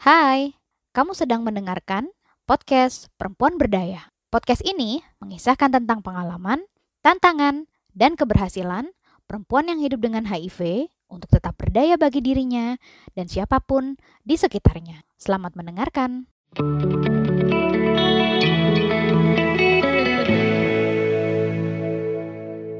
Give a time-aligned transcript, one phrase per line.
[0.00, 0.56] Hai,
[0.96, 2.08] kamu sedang mendengarkan
[2.48, 4.08] podcast Perempuan Berdaya.
[4.32, 6.64] Podcast ini mengisahkan tentang pengalaman,
[7.04, 8.96] tantangan, dan keberhasilan
[9.28, 12.80] perempuan yang hidup dengan HIV untuk tetap berdaya bagi dirinya
[13.12, 15.04] dan siapa pun di sekitarnya.
[15.20, 16.32] Selamat mendengarkan.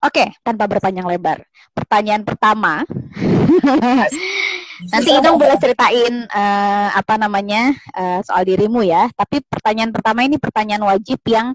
[0.00, 1.45] Oke, tanpa berpanjang lebar.
[1.77, 2.89] Pertanyaan pertama.
[4.89, 9.12] Nanti Inung boleh ceritain uh, apa namanya uh, soal dirimu ya.
[9.12, 11.52] Tapi pertanyaan pertama ini pertanyaan wajib yang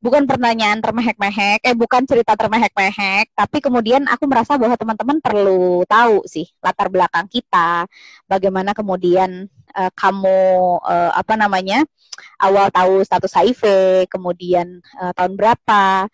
[0.00, 6.24] bukan pertanyaan termehek-mehek, eh bukan cerita termehek-mehek, tapi kemudian aku merasa bahwa teman-teman perlu tahu
[6.24, 7.84] sih latar belakang kita,
[8.24, 9.44] bagaimana kemudian
[9.76, 10.40] uh, kamu
[10.80, 11.84] uh, apa namanya
[12.40, 13.62] awal tahu status HIV,
[14.08, 16.08] kemudian uh, tahun berapa,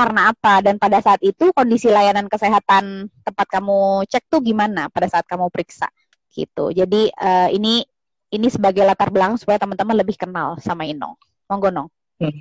[0.00, 5.04] karena apa, dan pada saat itu kondisi layanan kesehatan tempat kamu cek tuh gimana pada
[5.12, 5.92] saat kamu periksa
[6.32, 6.72] gitu.
[6.72, 7.84] Jadi uh, ini
[8.32, 11.20] ini sebagai latar belakang supaya teman-teman lebih kenal sama Inong.
[11.52, 11.88] Monggo Nong.
[12.16, 12.32] Hmm.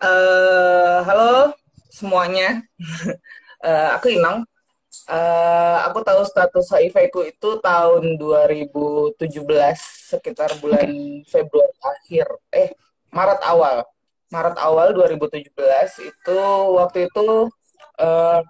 [0.00, 1.52] Uh, halo
[1.92, 2.64] semuanya,
[3.60, 4.48] uh, aku Inang.
[5.06, 9.22] Uh, aku tahu status HIV ku itu tahun 2017
[10.10, 11.22] sekitar bulan okay.
[11.30, 12.74] Februari akhir, eh
[13.14, 13.86] Maret awal,
[14.26, 15.54] Maret awal 2017
[16.02, 16.38] itu
[16.74, 17.46] waktu itu
[18.02, 18.40] uh,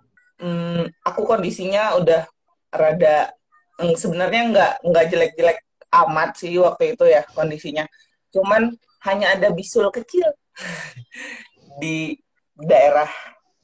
[0.41, 2.25] um, aku kondisinya udah
[2.73, 3.33] rada
[3.81, 5.59] um, sebenarnya nggak nggak jelek-jelek
[6.05, 7.85] amat sih waktu itu ya kondisinya,
[8.33, 8.75] cuman
[9.07, 10.27] hanya ada bisul kecil
[11.81, 12.17] di
[12.57, 13.09] daerah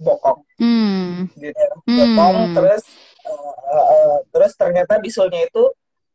[0.02, 0.42] Bokong.
[0.58, 1.30] Hmm.
[1.38, 2.54] Di daerah Bokong hmm.
[2.58, 2.82] terus
[3.26, 5.64] uh, uh, terus ternyata bisulnya itu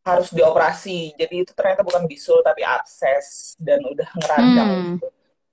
[0.04, 1.16] harus dioperasi.
[1.16, 4.88] Jadi itu ternyata bukan bisul tapi abses dan udah ngeradang hmm.
[5.00, 5.08] gitu.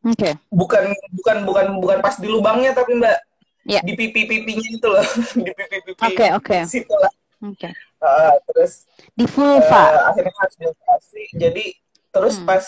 [0.05, 0.17] Oke.
[0.21, 0.33] Okay.
[0.53, 0.85] Bukan
[1.17, 3.19] bukan bukan bukan pas di lubangnya tapi Mbak
[3.65, 3.83] yeah.
[3.83, 5.05] di pipi-pipinya itu loh,
[5.45, 6.01] di pipi-pipi.
[6.01, 6.45] Oke, okay, oke.
[6.45, 6.61] Okay.
[6.69, 7.13] Situ lah.
[7.45, 7.69] Oke.
[7.69, 7.73] Okay.
[8.05, 8.85] Uh, terus
[9.17, 9.65] di vulva.
[9.65, 11.23] Uh, akhirnya harus dioperasi.
[11.33, 11.65] Jadi
[12.13, 12.47] terus hmm.
[12.47, 12.67] pas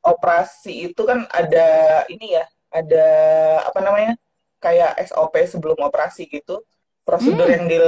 [0.00, 1.68] operasi itu kan ada
[2.08, 3.06] ini ya, ada
[3.66, 4.14] apa namanya?
[4.60, 6.60] kayak SOP sebelum operasi gitu.
[7.00, 7.54] Prosedur hmm.
[7.56, 7.78] yang di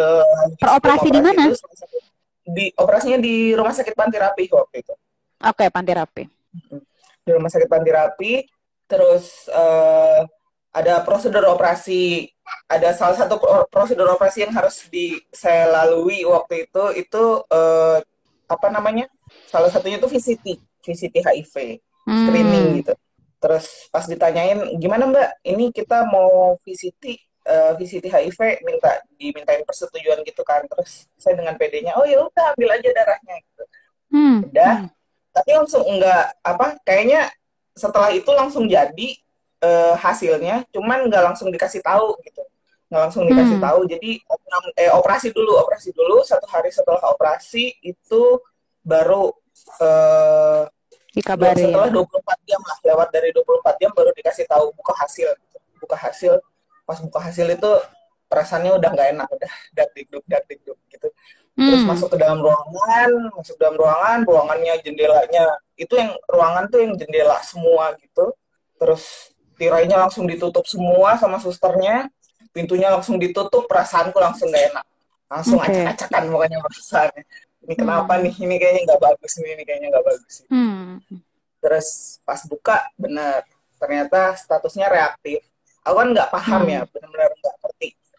[0.57, 1.53] Peroperasi di mana?
[2.43, 4.95] di operasinya di Rumah Sakit Panti Rapi waktu itu.
[5.47, 6.25] Oke, okay, Panti Rapi.
[7.23, 8.33] Di Rumah Sakit Panti Rapi,
[8.93, 10.29] terus uh,
[10.73, 12.29] ada prosedur operasi,
[12.69, 18.01] ada salah satu prosedur operasi yang harus di saya lalui waktu itu itu uh,
[18.49, 19.09] apa namanya?
[19.49, 20.45] Salah satunya itu VCT,
[20.85, 22.77] VCT HIV screening hmm.
[22.85, 22.95] gitu.
[23.43, 27.05] Terus pas ditanyain gimana Mbak, ini kita mau VCT
[27.49, 30.65] uh, eh, VCT HIV minta dimintain persetujuan gitu kan.
[30.69, 33.65] Terus saya dengan PD-nya, oh ya udah ambil aja darahnya gitu.
[34.13, 34.37] Hmm.
[34.49, 34.75] Udah.
[34.87, 34.91] Hmm.
[35.33, 37.33] Tapi langsung enggak apa kayaknya
[37.73, 39.09] setelah itu langsung jadi
[39.65, 42.43] uh, hasilnya, cuman nggak langsung dikasih tahu gitu
[42.93, 43.65] nggak langsung dikasih hmm.
[43.65, 44.11] tahu jadi
[44.77, 48.23] eh, operasi dulu operasi dulu satu hari setelah operasi itu
[48.85, 49.33] baru
[51.17, 55.59] dikabari setelah 24 jam lah lewat dari 24 jam baru dikasih tahu buka hasil gitu.
[55.81, 56.33] buka hasil
[56.85, 57.73] pas buka hasil itu
[58.33, 61.09] perasaannya udah nggak enak udah dak dikduk dak dikduk gitu
[61.61, 61.69] hmm.
[61.69, 65.45] terus masuk ke dalam ruangan masuk ke dalam ruangan ruangannya jendelanya
[65.77, 68.33] itu yang ruangan tuh yang jendela semua gitu
[68.81, 72.09] terus tirainya langsung ditutup semua sama susternya
[72.57, 74.87] pintunya langsung ditutup perasaanku langsung gak enak
[75.29, 75.85] langsung okay.
[75.85, 77.23] acak-acakan pokoknya perasaannya
[77.63, 78.23] ini kenapa hmm.
[78.27, 80.89] nih ini kayaknya nggak bagus nih ini kayaknya nggak bagus hmm.
[81.63, 81.89] terus
[82.27, 83.47] pas buka benar
[83.79, 85.41] ternyata statusnya reaktif
[85.83, 86.87] aku kan nggak paham ya, hmm.
[86.87, 87.57] ya benar-benar nggak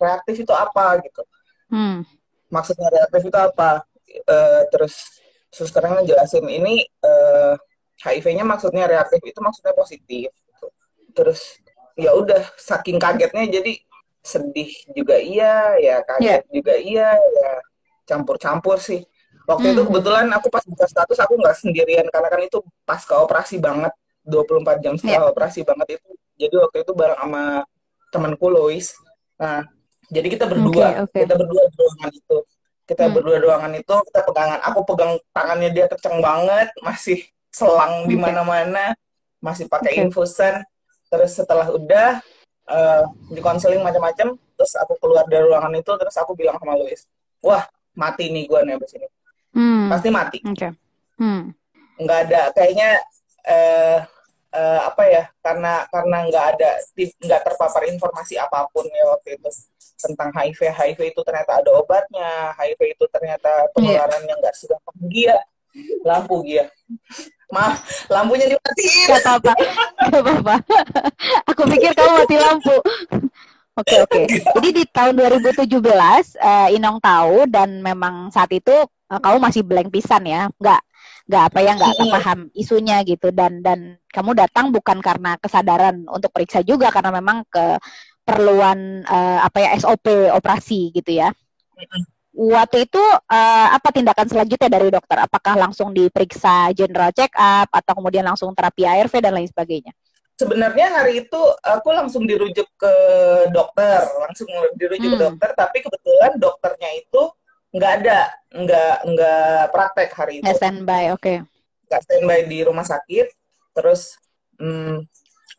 [0.03, 1.23] reaktif itu apa gitu
[1.71, 2.03] hmm.
[2.51, 3.87] maksudnya reaktif itu apa
[4.27, 7.55] uh, terus susternya jelasin ini uh, eh,
[8.03, 10.67] HIV-nya maksudnya reaktif itu maksudnya positif gitu.
[11.13, 11.61] terus
[11.93, 13.73] ya udah saking kagetnya jadi
[14.23, 16.51] sedih juga iya ya kaget yeah.
[16.51, 17.51] juga iya ya
[18.09, 19.05] campur-campur sih
[19.43, 19.73] Waktu hmm.
[19.75, 23.59] itu kebetulan aku pas buka status aku nggak sendirian karena kan itu pas ke operasi
[23.59, 23.91] banget
[24.23, 25.31] 24 jam setelah yeah.
[25.31, 26.09] operasi banget itu.
[26.39, 27.43] Jadi waktu itu bareng sama
[28.15, 28.95] temanku Lois.
[29.35, 29.67] Nah,
[30.13, 31.21] jadi kita berdua, okay, okay.
[31.25, 32.37] kita berdua di ruangan itu.
[32.83, 33.13] Kita hmm.
[33.15, 34.59] berdua di ruangan itu, kita pegangan.
[34.69, 37.19] Aku pegang tangannya dia kenceng banget, masih
[37.49, 38.13] selang okay.
[38.13, 38.85] di mana-mana,
[39.41, 40.03] masih pakai okay.
[40.05, 40.61] infusan.
[41.09, 42.21] Terus setelah udah
[42.69, 43.03] uh,
[43.33, 47.09] di konseling macam-macam, terus aku keluar dari ruangan itu, terus aku bilang sama Lois,
[47.41, 49.07] wah mati nih gue nih abis ini
[49.53, 49.85] hmm.
[49.89, 50.39] pasti mati.
[50.41, 50.71] Okay.
[51.21, 51.53] Hmm.
[52.01, 52.89] Nggak ada kayaknya
[53.45, 53.97] uh,
[54.53, 59.49] uh, apa ya karena karena nggak ada nggak terpapar informasi apa pun ya waktu itu.
[60.03, 63.71] Tentang HIV HIV itu ternyata ada obatnya HIV itu ternyata iya.
[63.71, 64.29] penularan yeah.
[64.29, 65.37] yang nggak segampang dia.
[66.05, 66.69] Lampu dia.
[67.49, 69.07] Maaf lampunya dimatiin.
[69.09, 69.53] Gak apa-apa.
[70.09, 70.55] Gak apa-apa.
[71.53, 72.75] Aku pikir kamu mati lampu.
[73.73, 74.21] Oke oke.
[74.29, 79.89] Jadi di tahun 2017 uh, Inong tahu dan memang saat itu uh, kamu masih blank
[79.89, 80.81] pisan ya, nggak
[81.23, 86.35] nggak apa ya nggak paham isunya gitu dan dan kamu datang bukan karena kesadaran untuk
[86.35, 87.79] periksa juga karena memang ke
[88.27, 91.31] perluan uh, apa ya SOP operasi gitu ya.
[92.33, 95.21] Waktu itu uh, apa tindakan selanjutnya dari dokter?
[95.21, 99.93] Apakah langsung diperiksa general check up atau kemudian langsung terapi ARV dan lain sebagainya?
[100.33, 102.93] sebenarnya hari itu aku langsung dirujuk ke
[103.53, 105.17] dokter, langsung dirujuk hmm.
[105.17, 107.21] ke dokter, tapi kebetulan dokternya itu
[107.73, 108.19] nggak ada,
[108.53, 110.47] nggak nggak praktek hari itu.
[110.53, 111.21] Standby, oke.
[111.21, 111.37] Okay.
[111.89, 113.27] Nggak standby di rumah sakit,
[113.73, 114.15] terus
[114.61, 115.03] hmm,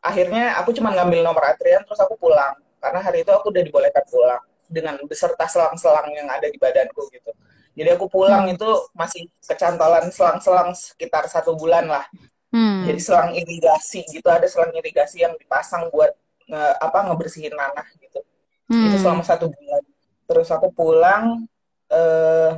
[0.00, 4.05] akhirnya aku cuma ngambil nomor antrian, terus aku pulang karena hari itu aku udah dibolehkan
[4.06, 7.32] pulang dengan beserta selang-selang yang ada di badanku gitu.
[7.75, 8.55] Jadi aku pulang hmm.
[8.55, 12.06] itu masih kecantolan selang-selang sekitar satu bulan lah
[12.55, 12.87] Hmm.
[12.87, 16.14] Jadi selang irigasi gitu ada selang irigasi yang dipasang buat
[16.46, 18.22] nge, apa ngebersihin nanah gitu.
[18.70, 18.87] Hmm.
[18.87, 19.82] Itu selama satu bulan.
[20.31, 21.50] Terus aku pulang
[21.90, 22.50] eh,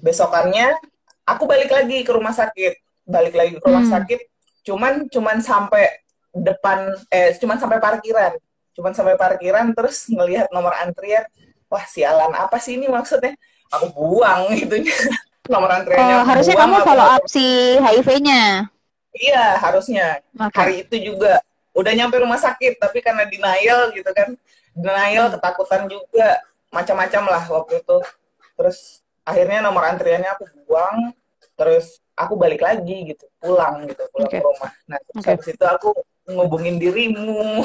[0.00, 0.76] besokannya
[1.30, 2.74] aku balik lagi ke rumah sakit,
[3.06, 3.94] balik lagi ke rumah hmm.
[3.94, 4.20] sakit.
[4.66, 5.86] Cuman cuman sampai
[6.34, 8.34] depan eh cuman sampai parkiran.
[8.74, 11.26] Cuman sampai parkiran terus ngelihat nomor antrian.
[11.70, 13.38] Wah, sialan apa sih ini maksudnya?
[13.70, 14.94] Aku buang itunya.
[15.50, 16.22] nomor antriannya.
[16.22, 18.70] Oh, harusnya kamu follow up si HIV-nya.
[19.10, 20.22] Iya, harusnya.
[20.30, 20.54] Okay.
[20.54, 21.42] Hari itu juga
[21.74, 24.38] udah nyampe rumah sakit, tapi karena denial gitu kan.
[24.70, 26.38] Denial, ketakutan juga,
[26.70, 27.98] macam-macam lah waktu itu.
[28.60, 31.16] Terus akhirnya nomor antriannya aku buang,
[31.56, 34.40] terus aku balik lagi gitu, pulang gitu, pulang okay.
[34.40, 34.72] ke rumah.
[34.84, 35.32] Nah, terus okay.
[35.32, 35.88] habis itu aku
[36.28, 37.64] ngubungin dirimu.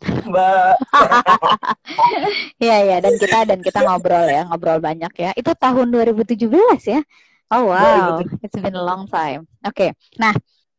[0.00, 0.74] Mbak.
[2.60, 5.30] Iya ya dan kita dan kita ngobrol ya, ngobrol banyak ya.
[5.36, 6.44] Itu tahun 2017
[6.88, 7.00] ya.
[7.50, 9.42] Oh wow, it's been a long time.
[9.66, 9.90] Oke, okay.
[10.22, 10.30] nah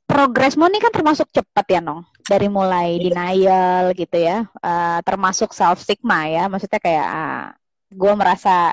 [0.08, 2.08] progresmu ini kan termasuk cepat ya, Nong.
[2.24, 3.04] Dari mulai yeah.
[3.04, 6.48] denial gitu ya, uh, termasuk self stigma ya.
[6.48, 7.46] Maksudnya kayak uh,
[7.92, 8.72] gue merasa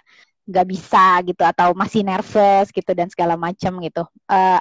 [0.48, 4.06] gak bisa gitu atau masih nervous gitu dan segala macam gitu.
[4.24, 4.56] Uh,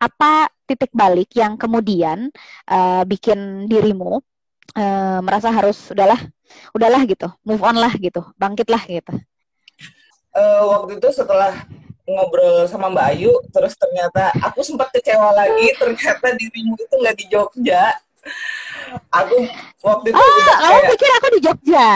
[0.00, 2.32] apa titik balik yang kemudian
[2.68, 4.20] uh, bikin dirimu
[4.76, 6.20] uh, merasa harus udahlah,
[6.72, 9.12] udahlah gitu, move on lah gitu, bangkitlah gitu.
[10.30, 11.66] Uh, waktu itu setelah
[12.06, 17.24] ngobrol sama Mbak Ayu, terus ternyata aku sempat kecewa lagi, ternyata dirimu itu nggak di
[17.28, 17.84] Jogja.
[19.10, 19.36] Aku
[19.84, 21.90] waktu itu oh, udah kayak, pikir aku di Jogja?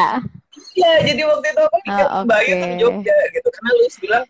[0.75, 2.25] Iya, jadi waktu itu aku pikir oh, okay.
[2.27, 4.25] Mbak Ayu tuh Jogja gitu, karena lu bilang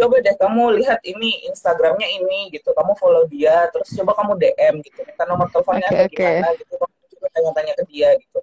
[0.00, 4.74] coba deh kamu lihat ini Instagramnya ini gitu, kamu follow dia, terus coba kamu DM
[4.80, 6.60] gitu, minta nomor teleponnya okay, atau gimana okay.
[6.64, 8.40] gitu, kamu coba tanya-tanya ke dia gitu.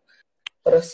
[0.62, 0.88] Terus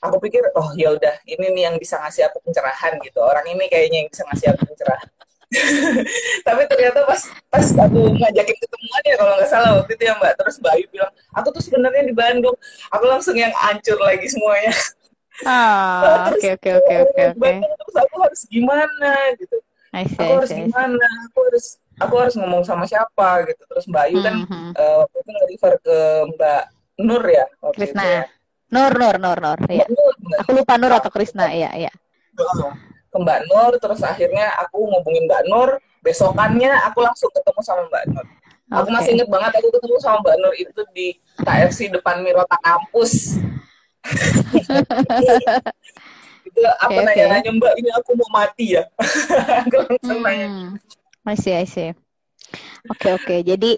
[0.00, 3.20] aku pikir oh ya udah ini nih yang bisa ngasih aku pencerahan gitu.
[3.20, 5.08] Orang ini kayaknya yang bisa ngasih aku pencerahan.
[6.46, 10.32] Tapi ternyata pas pas aku ngajakin ketemuan ya kalau nggak salah waktu itu ya mbak.
[10.36, 12.56] Terus mbak Ayu bilang aku tuh sebenarnya di Bandung.
[12.92, 14.72] Aku langsung yang hancur lagi semuanya
[15.48, 19.56] ah oke oke oke oke terus aku harus gimana gitu.
[19.90, 21.06] See, aku harus gimana?
[21.26, 21.66] Aku harus
[21.98, 23.62] aku harus ngomong sama siapa gitu.
[23.66, 24.70] Terus mbak Ayu kan mm-hmm.
[24.78, 25.98] uh, waktu itu nge-refer ke
[26.36, 26.62] mbak
[27.00, 27.44] Nur ya
[27.74, 28.22] Krisna itu ya.
[28.70, 29.86] Nur Nur Nur Nur ya.
[29.90, 31.92] Nur, aku lupa Nur atau Krisna ya ya
[33.10, 35.70] ke Mbak Nur terus akhirnya aku ngubungin Mbak Nur.
[36.00, 38.26] Besokannya aku langsung ketemu sama Mbak Nur.
[38.70, 41.06] Aku masih inget banget aku ketemu sama Mbak Nur itu di
[41.42, 43.36] KFC depan Mirota kampus
[46.50, 48.84] itu apa okay, nanya-nanya Mbak ini aku mau mati ya
[49.86, 50.26] langsung hmm.
[50.26, 50.48] nanya
[51.22, 51.88] masih masih
[52.88, 53.70] oke oke jadi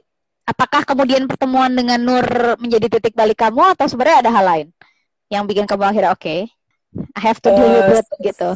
[0.47, 4.69] apakah kemudian pertemuan dengan Nur menjadi titik balik kamu atau sebenarnya ada hal lain
[5.29, 6.41] yang bikin kamu akhirnya oke okay,
[7.17, 8.51] I have to deal with it uh, gitu.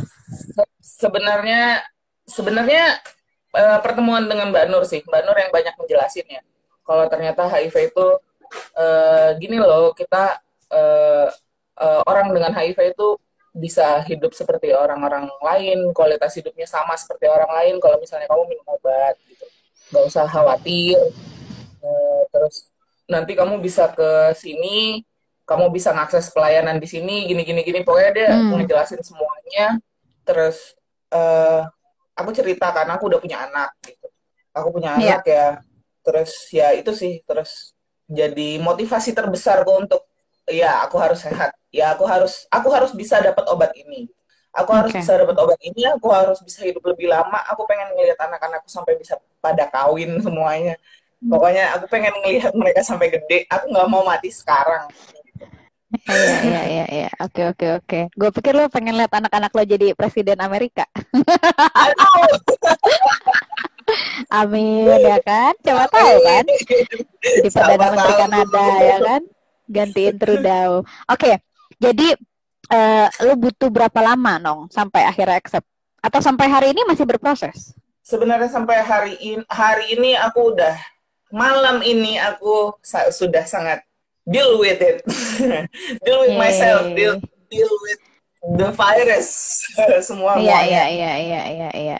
[0.80, 1.82] sebenarnya
[2.26, 3.00] sebenarnya
[3.56, 6.42] uh, pertemuan dengan Mbak Nur sih, Mbak Nur yang banyak menjelasin ya.
[6.86, 8.06] Kalau ternyata HIV itu
[8.76, 10.38] uh, gini loh, kita
[10.70, 11.26] uh,
[11.80, 13.08] uh, orang dengan HIV itu
[13.56, 17.74] bisa hidup seperti orang-orang lain, kualitas hidupnya sama seperti orang lain.
[17.80, 19.46] Kalau misalnya kamu minum obat, gitu,
[19.92, 21.00] nggak usah khawatir.
[21.80, 22.68] Uh, terus
[23.06, 25.06] nanti kamu bisa ke sini
[25.46, 28.50] kamu bisa ngakses pelayanan di sini gini gini gini pokoknya dia hmm.
[28.58, 29.78] ngejelasin semuanya
[30.26, 30.74] terus
[31.14, 31.62] uh,
[32.18, 34.10] aku cerita karena aku udah punya anak gitu
[34.50, 35.22] aku punya yeah.
[35.22, 35.46] anak ya
[36.02, 37.78] terus ya itu sih terus
[38.10, 40.02] jadi motivasi terbesarku untuk
[40.50, 44.08] ya aku harus sehat ya aku harus aku harus bisa dapat obat ini
[44.56, 48.16] aku harus bisa dapat obat ini aku harus bisa hidup lebih lama aku pengen ngelihat
[48.16, 50.80] anak-anakku sampai bisa pada kawin semuanya
[51.20, 54.88] pokoknya aku pengen ngelihat mereka sampai gede aku nggak mau mati sekarang
[55.86, 57.08] Iya iya iya iya.
[57.22, 58.00] Oke oke oke.
[58.10, 60.82] Gue pikir lo pengen lihat anak-anak lo jadi presiden Amerika.
[64.34, 65.54] Amin ya kan?
[65.62, 66.44] Coba tahu kan?
[67.22, 69.22] Jadi perdana menteri Kanada ya kan?
[69.70, 70.82] Gantiin Trudeau.
[71.06, 71.38] Oke.
[71.76, 72.14] Jadi
[72.70, 75.66] uh, lo butuh berapa lama nong sampai akhirnya accept?
[76.00, 77.74] Atau sampai hari ini masih berproses?
[78.06, 80.78] sebenarnya sampai hari ini hari ini aku udah
[81.34, 83.82] malam ini aku sa- sudah sangat
[84.22, 85.02] deal with it
[86.06, 87.18] deal with myself deal
[87.50, 88.00] deal with
[88.54, 89.58] the virus
[90.06, 91.98] semua Iya iya iya iya iya iya.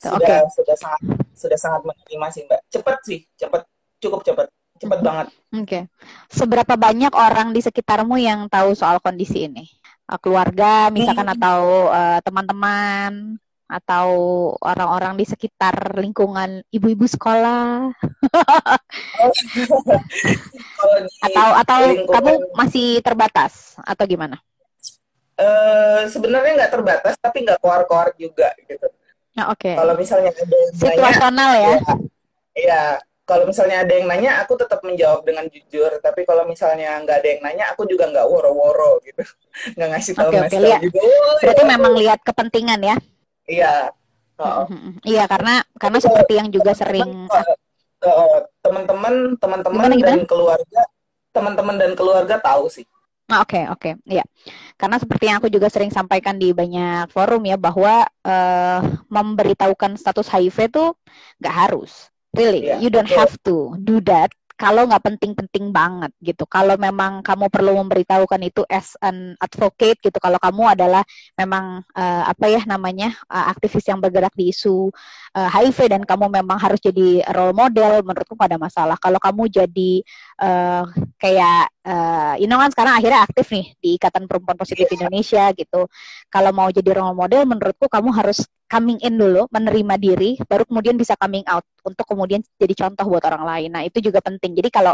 [0.00, 0.24] sudah Oke.
[0.24, 1.00] sudah sudah sangat
[1.36, 3.62] sudah sangat menerima sih mbak cepet sih cepet
[4.00, 4.48] cukup cepet
[4.78, 5.80] cepet banget Oke.
[6.28, 9.64] Seberapa banyak orang di sekitarmu yang tahu soal kondisi ini?
[10.04, 11.34] Eh, Keluarga misalkan Hmm.
[11.34, 13.12] atau eh, teman-teman
[13.66, 14.08] atau
[14.58, 17.92] orang-orang di sekitar lingkungan ibu-ibu sekolah
[21.22, 24.36] atau atau lingkungan- kamu masih terbatas atau gimana?
[25.34, 28.88] eh, sebenarnya nggak terbatas tapi nggak keluar-keluar juga gitu
[29.32, 29.70] Nah, oke.
[29.70, 31.76] kalau misalnya ada Situasional ya.
[32.52, 32.82] Iya,
[33.28, 36.00] kalau misalnya ada yang nanya, aku tetap menjawab dengan jujur.
[36.00, 39.20] Tapi kalau misalnya nggak ada yang nanya, aku juga nggak woro-woro gitu,
[39.76, 40.80] nggak ngasih tahu tahu lihat.
[40.80, 41.00] juga.
[41.04, 42.96] "Oh, Berarti ya, memang lihat kepentingan ya.
[43.44, 43.74] Iya.
[44.38, 45.02] Oh, Mhm.
[45.02, 47.26] Iya, karena karena seperti yang juga sering
[48.06, 50.82] oh, teman-teman, teman-teman dan keluarga,
[51.34, 52.86] teman-teman dan keluarga tahu sih.
[53.28, 54.24] Ah, Oke, oke, Iya.
[54.80, 58.80] Karena seperti yang aku juga sering sampaikan di banyak forum ya bahwa eh,
[59.12, 60.84] memberitahukan status HIV itu
[61.42, 63.18] nggak harus, really, Iya, you don't betul.
[63.18, 66.42] have to do that kalau nggak penting-penting banget gitu.
[66.50, 70.18] Kalau memang kamu perlu memberitahukan itu as an advocate gitu.
[70.18, 71.06] Kalau kamu adalah
[71.38, 74.90] memang eh, apa ya namanya eh, aktivis yang bergerak di isu
[75.38, 78.96] eh, HIV dan kamu memang harus jadi role model, menurutku nggak ada masalah.
[78.98, 79.92] Kalau kamu jadi
[80.42, 80.84] eh,
[81.22, 85.86] kayak eh you know kan sekarang akhirnya aktif nih di Ikatan Perempuan Positif Indonesia gitu.
[86.26, 90.94] Kalau mau jadi role model menurutku kamu harus coming in dulu, menerima diri, baru kemudian
[90.94, 93.70] bisa coming out untuk kemudian jadi contoh buat orang lain.
[93.72, 94.52] Nah, itu juga penting.
[94.54, 94.92] Jadi kalau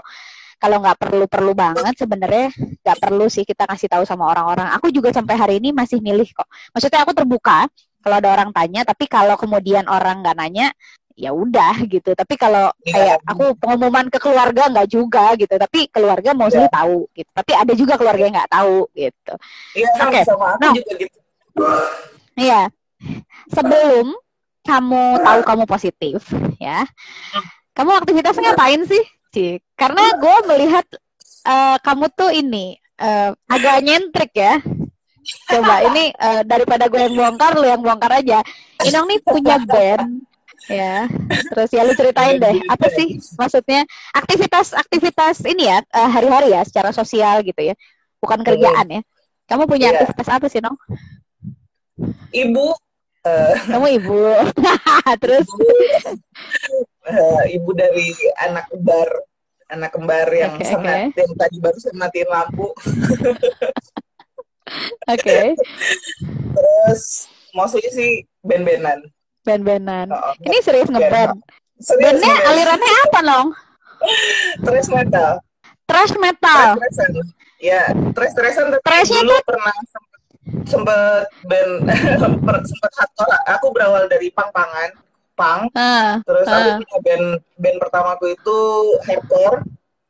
[0.54, 4.70] kalau nggak perlu-perlu banget sebenarnya nggak perlu sih kita kasih tahu sama orang-orang.
[4.78, 6.46] Aku juga sampai hari ini masih milih kok.
[6.70, 7.66] Maksudnya aku terbuka
[7.98, 10.70] kalau ada orang tanya, tapi kalau kemudian orang nggak nanya,
[11.18, 12.14] ya udah gitu.
[12.14, 12.94] Tapi kalau Iya.
[12.94, 15.54] kayak aku pengumuman ke keluarga nggak juga gitu.
[15.58, 17.30] Tapi keluarga mostly tahu gitu.
[17.34, 19.34] Tapi ada juga keluarga yang nggak tahu gitu.
[19.74, 20.20] Iya, sama Oke.
[20.22, 20.70] sama aku No.
[20.78, 21.18] juga gitu.
[22.38, 22.62] Iya.
[23.52, 24.12] Sebelum
[24.64, 26.24] kamu tahu kamu positif,
[26.56, 26.88] ya.
[27.74, 29.60] Kamu aktivitasnya ngapain sih, Cik?
[29.76, 30.86] Karena gue melihat
[31.44, 34.62] eh, kamu tuh ini eh, agak nyentrik ya.
[35.50, 38.40] Coba ini eh, daripada gue yang bongkar, lu yang bongkar aja.
[38.84, 40.22] Inong nih punya band,
[40.70, 41.08] ya.
[41.52, 43.84] Terus ya lu ceritain deh, apa sih maksudnya
[44.16, 47.74] aktivitas-aktivitas ini ya hari-hari ya, secara sosial gitu ya,
[48.22, 49.00] bukan kerjaan ya.
[49.44, 50.08] Kamu punya Iya.
[50.08, 50.78] aktivitas apa sih, Nong?
[52.32, 52.66] Ibu,
[53.24, 54.20] eh, Kamu ibu.
[55.22, 55.46] Terus
[57.04, 59.08] eh, ibu dari anak kembar,
[59.68, 62.68] anak kembar yang Oke, sangat yang tadi baru saya matiin lampu.
[65.12, 65.38] oke,
[66.54, 67.02] Terus
[67.52, 69.00] mostly sih band-bandan.
[69.44, 70.08] band-bandan.
[70.08, 71.36] Oh, Ini serius ngeband.
[71.76, 73.48] serius, Bandnya alirannya apa, Nong?
[74.64, 75.40] Thrash metal.
[75.84, 76.80] Thrash metal.
[77.60, 79.72] Ya, thrash-thrashan tapi Thrashnya dulu pernah
[80.64, 81.72] sempet, band
[82.46, 83.36] per- sempet hardcore.
[83.58, 84.90] Aku berawal dari pang-pangan,
[85.34, 85.68] pang.
[85.74, 86.76] Ah, Terus aku ah.
[86.80, 87.26] punya band
[87.58, 88.58] band pertamaku itu
[89.08, 89.58] hardcore,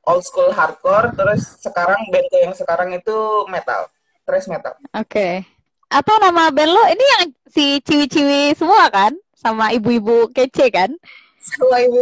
[0.06, 1.12] old school hardcore.
[1.14, 3.16] Terus sekarang bandku yang sekarang itu
[3.48, 3.88] metal,
[4.26, 4.74] thrash metal.
[4.94, 5.46] Oke.
[5.92, 6.82] Apa nama band lo?
[6.90, 9.14] Ini yang si ciwi-ciwi semua kan?
[9.36, 10.90] Sama ibu-ibu kece kan?
[11.38, 12.00] Sama ibu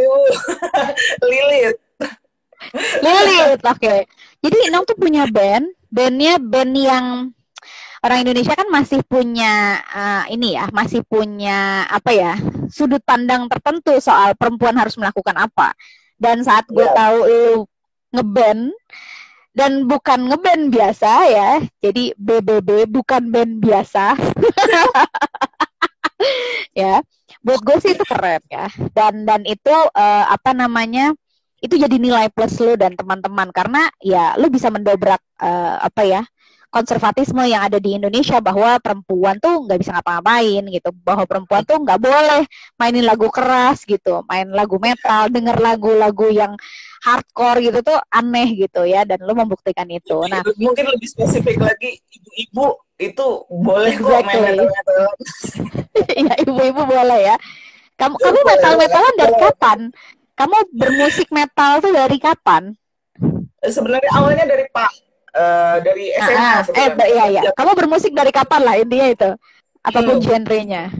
[1.29, 1.81] Lilith.
[3.03, 3.95] Lilit, oke.
[4.39, 7.07] Jadi Nong tuh punya band, bandnya band yang
[8.03, 12.35] orang Indonesia kan masih punya uh, ini ya, masih punya apa ya
[12.67, 15.71] sudut pandang tertentu soal perempuan harus melakukan apa.
[16.19, 16.95] Dan saat gue Iya.
[16.95, 17.47] tahu lu
[18.13, 18.63] ngeband
[19.53, 24.19] dan bukan ngeband biasa ya, jadi BBB bukan band biasa.
[26.83, 27.03] ya,
[27.43, 28.67] buat gue sih itu keren ya.
[28.95, 31.15] Dan dan itu uh, apa namanya?
[31.63, 36.23] itu jadi nilai plus lu dan teman-teman karena ya lu bisa mendobrak eh, apa ya
[36.73, 40.89] konservatisme yang ada di Indonesia bahwa perempuan tuh nggak bisa ngapa-ngapain gitu.
[41.05, 42.49] Bahwa perempuan tuh nggak boleh
[42.81, 46.57] mainin lagu keras gitu main lagu metal denger lagu-lagu yang
[47.05, 50.17] hardcore gitu tuh aneh gitu ya dan lu membuktikan itu.
[50.33, 54.33] Nah Mungkin lebih spesifik lagi ibu-ibu itu boleh kok Exactly.
[54.33, 55.05] main metal-metal.
[56.25, 57.37] ya ibu-ibu boleh ya.
[58.01, 59.79] Kamu kamu metal-metalan dari kapan?
[60.33, 62.73] Kamu bermusik metal tuh dari kapan?
[63.63, 66.63] Sebenarnya awalnya dari Pak eh, dari SMA Ah, ah.
[66.71, 67.43] eh, iya, iya.
[67.53, 69.31] Kamu bermusik dari kapan lah intinya itu?
[69.81, 70.25] Apa pun Hmm.
[70.25, 70.93] genrenya.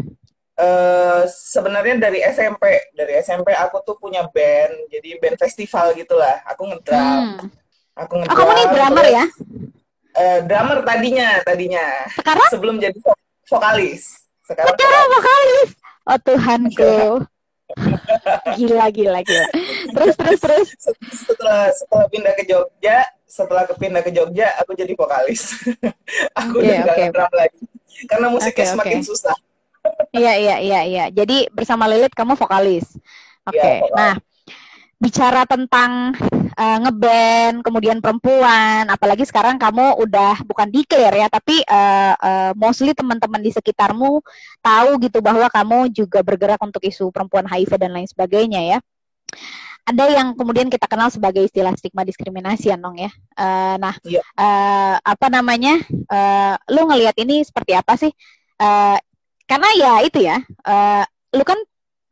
[0.55, 2.61] Eh, sebenarnya dari SMP,
[2.93, 6.45] dari SMP aku tuh punya band, jadi band festival gitulah.
[6.47, 7.49] Aku ngedrum, Hmm.
[7.95, 8.37] aku Oh, ngedrum.
[8.37, 9.25] kamu nih drummer terus, ya?
[10.15, 11.87] eh, drummer tadinya, tadinya.
[12.11, 13.17] Sekarang Sebelum jadi vo-
[13.49, 14.03] vokalis.
[14.43, 15.69] Sekarang cara vokalis.
[16.03, 16.95] Oh Tuhanku.
[18.55, 19.47] gila gila gila.
[19.89, 20.69] Terus terus terus.
[21.27, 25.57] Setelah setelah pindah ke Jogja, setelah ke pindah ke Jogja, aku jadi vokalis.
[26.41, 27.09] aku okay, udah okay.
[27.09, 27.65] drum lagi.
[28.05, 29.09] Karena musiknya okay, semakin okay.
[29.09, 29.37] susah.
[30.13, 31.05] iya iya iya iya.
[31.09, 32.93] Jadi bersama Lilit kamu vokalis.
[33.49, 33.57] Oke.
[33.57, 33.77] Okay.
[33.81, 34.15] Ya, nah,
[35.01, 36.13] bicara tentang
[36.61, 42.93] uh, ngeband, kemudian perempuan, apalagi sekarang kamu udah bukan declare ya, tapi uh, uh, mostly
[42.93, 44.21] teman-teman di sekitarmu
[44.61, 48.79] tahu gitu bahwa kamu juga bergerak untuk isu perempuan HIV dan lain sebagainya ya.
[49.83, 53.11] Ada yang kemudian kita kenal sebagai istilah stigma diskriminasi ya, Nong ya.
[53.35, 54.23] Uh, nah, yeah.
[54.23, 54.23] Iya.
[54.39, 55.75] uh, apa namanya?
[56.07, 58.15] Uh, lu ngelihat ini seperti apa sih?
[58.63, 58.95] Uh,
[59.51, 61.59] karena ya itu ya, uh, lu kan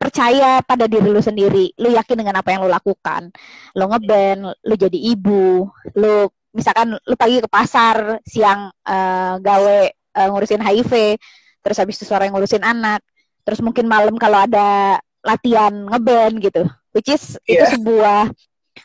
[0.01, 3.29] percaya pada diri lu sendiri, lu yakin dengan apa yang lu lakukan,
[3.77, 6.25] lu ngeband, lu jadi ibu, lu
[6.57, 9.77] misalkan lu pagi ke pasar, siang uh, gawe
[10.17, 11.21] uh, ngurusin HIV,
[11.61, 13.05] terus habis itu sore ngurusin anak,
[13.45, 17.67] terus mungkin malam kalau ada latihan ngeband gitu, which is yeah.
[17.67, 18.31] itu sebuah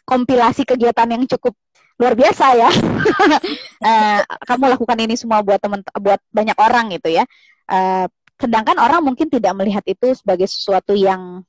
[0.06, 1.54] kompilasi kegiatan yang cukup
[1.96, 2.70] luar biasa ya.
[3.82, 7.24] uh, kamu lakukan ini semua buat teman, buat banyak orang gitu ya.
[7.66, 11.40] Uh, Sedangkan orang mungkin tidak melihat itu sebagai sesuatu yang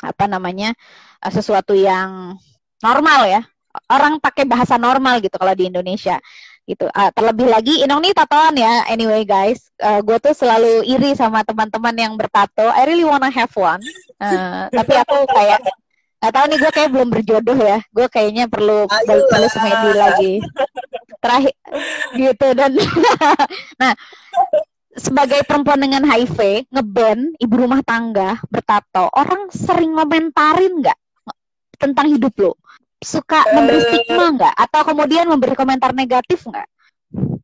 [0.00, 0.72] apa namanya
[1.20, 2.36] eh, sesuatu yang
[2.80, 3.42] normal ya.
[3.86, 6.18] Orang pakai bahasa normal gitu kalau di Indonesia
[6.66, 6.90] gitu.
[6.90, 8.82] Uh, terlebih lagi Inong nih tatoan ya.
[8.90, 12.66] Anyway guys, uh, eh, gue tuh selalu iri sama teman-teman yang bertato.
[12.66, 13.78] I really wanna have one.
[14.18, 15.62] Uh, tapi aku kayak
[16.28, 17.78] tahu nih gue kayak belum berjodoh ya.
[17.88, 20.34] Gue kayaknya perlu perlu semedi lagi.
[21.20, 21.54] Terakhir
[22.16, 22.72] gitu dan
[23.80, 23.92] nah
[24.96, 30.98] sebagai perempuan dengan HIV ngeband ibu rumah tangga bertato orang sering komentarin nggak?
[31.80, 32.52] Tentang hidup lo
[33.00, 34.54] suka uh, memberi stigma nggak?
[34.60, 36.68] Atau kemudian memberi komentar negatif nggak?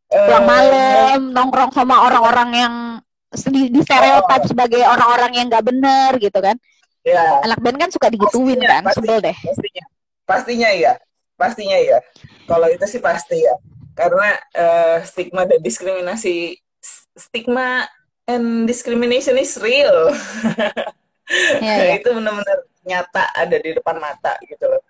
[0.07, 2.75] Pulang uh, malam nongkrong sama orang-orang yang
[3.33, 6.57] di, di stereotip sebagai orang-orang yang nggak bener gitu kan
[7.07, 9.85] ya, anak band kan suka digituin pastinya, kan pasti, sebel deh pastinya
[10.27, 10.93] pastinya iya
[11.39, 11.99] pastinya iya
[12.51, 13.55] kalau itu sih pasti ya
[13.97, 16.61] karena uh, stigma dan diskriminasi
[17.17, 17.89] stigma
[18.29, 20.13] and discrimination is real.
[21.63, 21.97] yeah, yeah.
[21.97, 24.83] itu benar-benar nyata ada di depan mata gitu loh.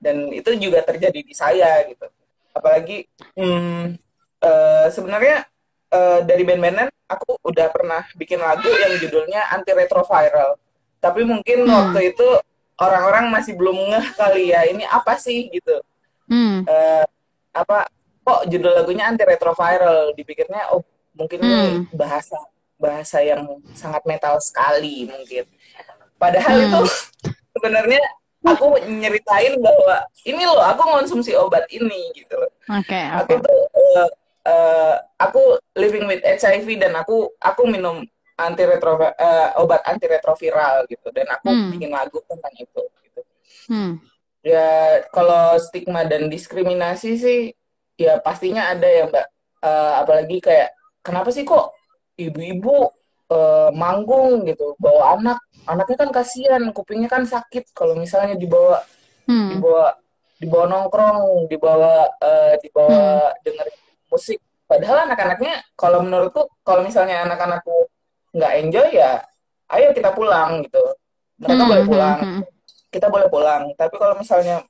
[0.00, 2.08] Dan itu juga terjadi di saya gitu.
[2.56, 3.06] Apalagi
[3.38, 3.94] hmm,
[4.42, 5.46] uh, sebenarnya
[5.92, 10.58] uh, dari band-bandan aku udah pernah bikin lagu yang judulnya anti retroviral.
[11.00, 11.72] Tapi mungkin hmm.
[11.72, 12.28] waktu itu
[12.80, 15.80] orang-orang masih belum ngeh kali ya ini apa sih gitu.
[16.30, 16.62] Hmm.
[16.64, 17.04] Uh,
[17.50, 17.90] apa
[18.22, 20.86] kok judul lagunya anti retroviral dipikirnya oh
[21.18, 21.90] mungkin hmm.
[21.98, 22.38] bahasa
[22.80, 25.44] bahasa yang sangat metal sekali mungkin
[26.16, 26.66] padahal hmm.
[26.70, 26.82] itu
[27.58, 28.02] sebenarnya
[28.40, 33.20] aku nyeritain bahwa ini loh aku konsumsi obat ini gitu loh okay, okay.
[33.20, 34.08] aku tuh uh,
[34.48, 38.06] uh, aku living with HIV dan aku aku minum
[38.48, 41.68] uh, obat anti retroviral gitu dan aku hmm.
[41.76, 43.20] bikin lagu tentang itu gitu
[43.70, 43.92] hmm.
[44.40, 47.40] ya kalau stigma dan diskriminasi sih
[48.00, 49.26] ya pastinya ada ya mbak
[49.60, 50.72] uh, apalagi kayak
[51.04, 51.76] kenapa sih kok
[52.16, 52.88] ibu-ibu
[53.28, 58.80] uh, manggung gitu bawa anak anaknya kan kasihan kupingnya kan sakit kalau misalnya dibawa
[59.28, 59.56] hmm.
[59.56, 59.86] dibawa
[60.40, 63.40] dibawa nongkrong dibawa uh, dibawa hmm.
[63.44, 67.90] dengerin musik padahal anak-anaknya kalau menurutku kalau misalnya anak-anakku
[68.30, 69.22] nggak enjoy ya
[69.70, 70.82] ayo kita pulang gitu
[71.40, 71.70] mereka hmm.
[71.70, 72.34] boleh pulang hmm.
[72.40, 73.70] hmm kita boleh pulang.
[73.78, 74.66] Tapi kalau misalnya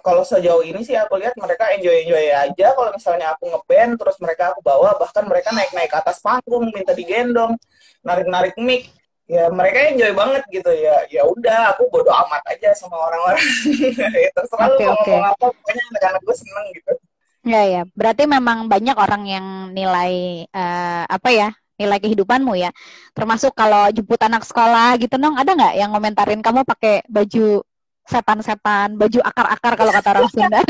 [0.00, 2.66] kalau sejauh ini sih aku lihat mereka enjoy enjoy aja.
[2.72, 6.72] Kalau misalnya aku ngeband terus mereka aku bawa bahkan mereka naik naik ke atas panggung
[6.72, 7.54] minta digendong,
[8.00, 8.88] narik narik mic.
[9.30, 11.06] Ya mereka enjoy banget gitu ya.
[11.12, 13.44] Ya udah aku bodo amat aja sama orang-orang.
[14.24, 15.14] ya, terserah okay, lu okay.
[15.14, 16.92] ngomong apa pokoknya anak-anak gue seneng gitu.
[17.40, 21.48] Ya ya, berarti memang banyak orang yang nilai uh, apa ya
[21.80, 22.68] nilai kehidupanmu ya.
[23.16, 27.64] Termasuk kalau jemput anak sekolah gitu nong, ada nggak yang ngomentarin kamu pakai baju
[28.10, 30.60] setan-setan, baju akar-akar kalau kata orang Sunda.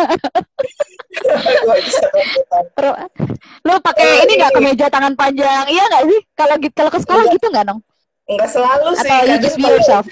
[3.66, 6.20] Lo pakai oh, ini nggak kemeja tangan panjang, iya nggak sih?
[6.36, 7.80] Kalau gitu kalau ke sekolah gitu nggak nong?
[8.28, 9.08] Nggak selalu sih.
[9.08, 10.06] Atau you just be yourself?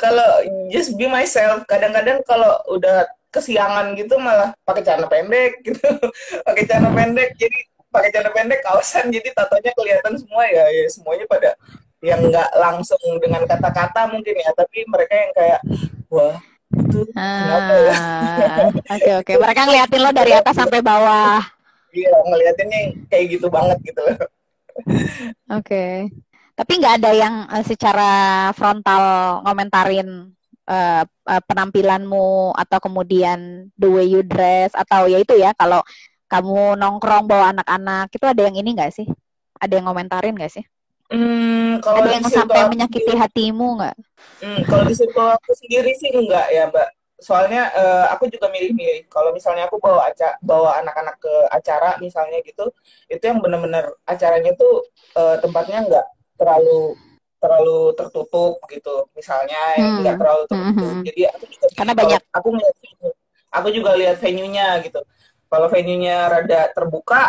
[0.00, 0.28] Kalau
[0.72, 5.86] just be myself, kadang-kadang kalau udah kesiangan gitu malah pakai celana pendek gitu,
[6.46, 7.58] pakai celana pendek jadi
[7.90, 9.10] pakai celana pendek kawasan.
[9.10, 11.50] Jadi tatonya kelihatan semua ya, ya semuanya pada
[12.00, 14.50] yang nggak langsung dengan kata-kata mungkin ya.
[14.54, 15.60] Tapi mereka yang kayak
[16.08, 16.36] wah
[16.70, 17.94] itu kenapa ya?
[17.94, 19.32] Ah, oke oke.
[19.36, 21.42] Mereka ngeliatin lo dari atas sampai bawah.
[21.90, 24.14] Iya ngeliatinnya kayak gitu banget gitu loh.
[25.58, 25.66] Oke.
[25.66, 25.94] Okay.
[26.54, 28.12] tapi nggak ada yang uh, secara
[28.52, 29.02] frontal
[29.48, 30.28] ngomentarin
[30.68, 35.80] uh, uh, penampilanmu atau kemudian the way you dress atau ya itu ya kalau
[36.30, 39.06] kamu nongkrong bawa anak-anak itu ada yang ini nggak sih?
[39.58, 40.64] Ada yang ngomentarin nggak sih?
[41.10, 43.96] Hmm, kalau ada yang sampai menyakiti hatimu nggak?
[44.38, 46.86] Hmm, kalau di situ aku sendiri sih enggak ya mbak.
[47.20, 49.10] Soalnya uh, aku juga milih-milih.
[49.10, 52.70] Kalau misalnya aku bawa aca bawa anak-anak ke acara misalnya gitu,
[53.10, 54.86] itu yang benar-benar acaranya tuh
[55.18, 56.06] uh, tempatnya enggak
[56.38, 56.94] terlalu
[57.42, 59.10] terlalu tertutup gitu.
[59.18, 59.98] Misalnya hmm.
[60.00, 60.78] enggak terlalu tertutup.
[60.78, 60.94] Hmm.
[60.94, 61.02] hmm.
[61.10, 62.76] Jadi aku juga karena banyak aku melihat
[63.50, 65.02] aku juga lihat venue-nya gitu.
[65.50, 67.26] Kalau venue-nya rada terbuka,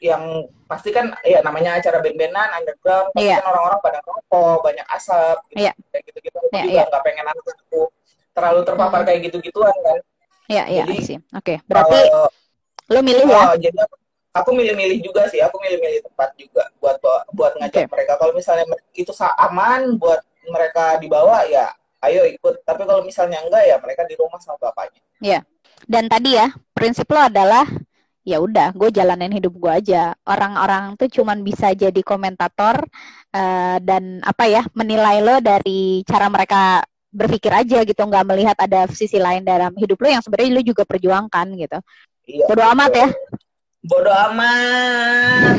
[0.00, 3.36] yang pasti kan ya namanya acara band-bandan underground pasti yeah.
[3.36, 5.74] kan orang-orang pada rokok banyak asap gitu yeah.
[5.92, 6.84] kayak gitu-gitu aku yeah, juga iya.
[6.88, 7.04] nggak yeah.
[7.04, 7.82] pengen anak-anakku
[8.32, 9.06] terlalu terpapar hmm.
[9.12, 9.98] kayak gitu-gituan kan
[10.48, 11.56] iya yeah, iya yeah, sih oke okay.
[11.68, 12.30] berarti uh,
[12.88, 13.96] lo milih ya uh, jadi aku,
[14.32, 16.96] aku milih-milih juga sih aku milih-milih tempat juga buat
[17.36, 17.92] buat ngajak okay.
[17.92, 18.64] mereka kalau misalnya
[18.96, 21.68] itu aman buat mereka dibawa ya
[22.08, 25.42] ayo ikut tapi kalau misalnya enggak ya mereka di rumah sama bapaknya iya yeah.
[25.86, 27.64] Dan tadi ya prinsip lo adalah
[28.20, 30.12] ya udah gue jalanin hidup gue aja.
[30.24, 32.84] Orang-orang tuh cuman bisa jadi komentator
[33.32, 38.00] uh, dan apa ya menilai lo dari cara mereka berpikir aja gitu.
[38.00, 41.78] Nggak melihat ada sisi lain dalam hidup lo yang sebenarnya lo juga perjuangkan gitu.
[42.30, 43.08] Iya, bodo amat ya
[43.80, 45.56] bodo amat.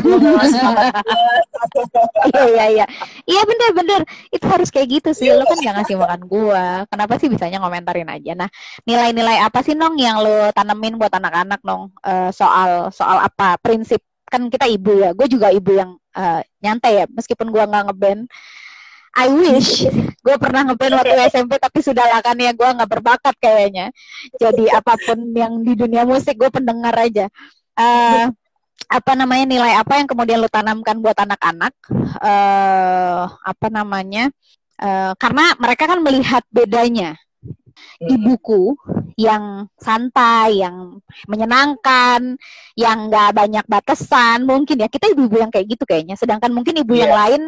[2.29, 2.85] Iya iya iya.
[3.25, 4.01] Iya bener bener.
[4.29, 5.33] Itu harus kayak gitu sih.
[5.33, 6.85] Lo kan gak ngasih makan gua.
[6.85, 8.37] Kenapa sih bisanya ngomentarin aja?
[8.37, 8.49] Nah
[8.85, 11.89] nilai-nilai apa sih nong yang lo tanemin buat anak-anak nong?
[12.05, 13.57] Uh, soal soal apa?
[13.57, 14.05] Prinsip.
[14.29, 15.11] Kan kita ibu ya.
[15.17, 17.05] Gue juga ibu yang uh, nyantai ya.
[17.09, 18.29] Meskipun gua nggak ngeband
[19.11, 19.83] I wish
[20.23, 22.53] gue pernah ngeband waktu SMP tapi sudah lah kan ya.
[22.53, 23.89] Gue nggak berbakat kayaknya.
[24.37, 27.27] Jadi apa pun yang di dunia musik gue pendengar aja
[27.77, 28.25] uh,
[28.91, 31.73] apa namanya nilai apa yang kemudian lu tanamkan buat anak-anak
[32.19, 34.27] uh, apa namanya
[34.81, 37.15] uh, karena mereka kan melihat bedanya
[38.01, 38.73] ibuku
[39.19, 40.97] yang santai, yang
[41.29, 42.37] menyenangkan,
[42.73, 46.17] yang nggak banyak batasan, mungkin ya kita ibu-ibu yang kayak gitu kayaknya.
[46.17, 47.01] Sedangkan mungkin ibu yeah.
[47.05, 47.19] yang iya.
[47.19, 47.41] lain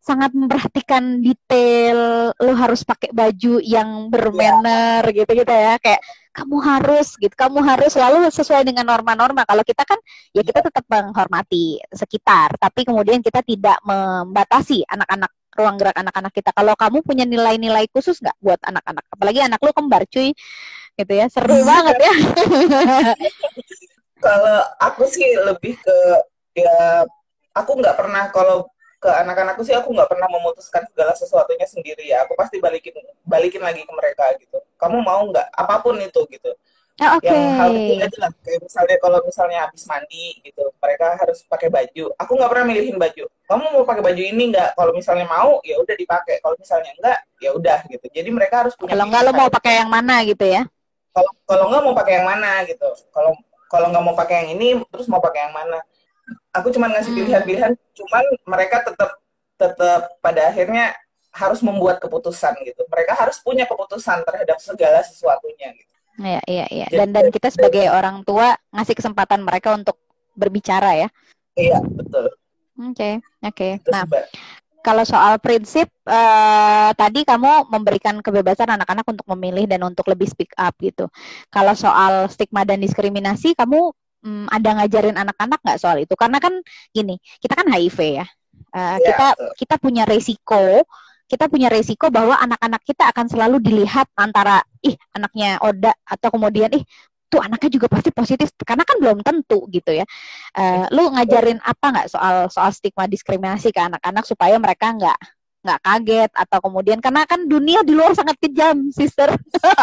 [0.00, 5.16] sangat memperhatikan detail, lu harus pakai baju yang bermanner yeah.
[5.22, 6.00] gitu-gitu ya, kayak
[6.32, 9.44] kamu harus gitu, kamu harus selalu sesuai dengan norma-norma.
[9.44, 10.00] Kalau kita kan
[10.32, 16.50] ya kita tetap menghormati sekitar, tapi kemudian kita tidak membatasi anak-anak ruang gerak anak-anak kita.
[16.56, 20.32] Kalau kamu punya nilai-nilai khusus nggak buat anak-anak, apalagi anak lu kembar cuy,
[20.96, 22.14] gitu ya, seru banget ya.
[24.20, 25.98] Kalau aku sih lebih ke
[26.56, 27.04] ya
[27.52, 28.68] aku nggak pernah kalau
[29.00, 32.04] ke anak-anakku sih aku nggak pernah memutuskan segala sesuatunya sendiri.
[32.12, 32.92] Ya aku pasti balikin
[33.24, 34.60] balikin lagi ke mereka gitu.
[34.76, 35.48] Kamu mau nggak?
[35.56, 36.52] Apa pun itu gitu.
[37.00, 37.32] Ah, okay.
[37.32, 38.30] yang hal kecil aja lah.
[38.44, 42.12] Kayak misalnya kalau misalnya habis mandi gitu mereka harus pakai baju.
[42.20, 43.24] Aku nggak pernah milihin baju.
[43.48, 44.76] Kamu mau pakai baju ini nggak?
[44.76, 46.44] Kalau misalnya mau ya udah dipakai.
[46.44, 48.06] Kalau misalnya enggak ya udah gitu.
[48.12, 50.62] Jadi mereka harus punya kalau nggak lo mau pakai yang mana gitu ya?
[51.16, 52.88] Kalau kalau nggak mau pakai yang mana gitu.
[53.08, 53.32] Kalau
[53.72, 55.80] kalau nggak mau pakai yang ini terus mau pakai yang mana
[56.50, 57.18] aku cuma ngasih hmm.
[57.24, 59.10] pilihan-pilihan cuman mereka tetap
[59.60, 60.96] tetap pada akhirnya
[61.30, 66.86] harus membuat keputusan gitu mereka harus punya keputusan terhadap segala sesuatunya gitu iya iya iya
[66.90, 70.00] dan dan kita sebagai orang tua ngasih kesempatan mereka untuk
[70.34, 71.08] berbicara ya
[71.54, 72.26] iya betul
[72.80, 73.14] oke okay,
[73.46, 73.72] oke okay.
[73.86, 74.02] nah
[74.80, 80.56] kalau soal prinsip uh, tadi kamu memberikan kebebasan anak-anak untuk memilih dan untuk lebih speak
[80.56, 81.04] up gitu.
[81.52, 83.92] Kalau soal stigma dan diskriminasi, kamu
[84.24, 86.14] hmm, ada ngajarin anak-anak nggak soal itu?
[86.16, 86.54] Karena kan
[86.92, 88.26] gini, kita kan HIV ya.
[88.70, 89.50] Uh, ya kita betul.
[89.58, 90.64] kita punya resiko,
[91.26, 96.70] kita punya resiko bahwa anak-anak kita akan selalu dilihat antara ih anaknya Oda atau kemudian
[96.74, 96.84] ih
[97.30, 100.04] tuh anaknya juga pasti positif karena kan belum tentu gitu ya.
[100.54, 105.18] Uh, lu ngajarin apa nggak soal soal stigma diskriminasi ke anak-anak supaya mereka nggak
[105.60, 109.28] nggak kaget atau kemudian karena kan dunia di luar sangat kejam, sister.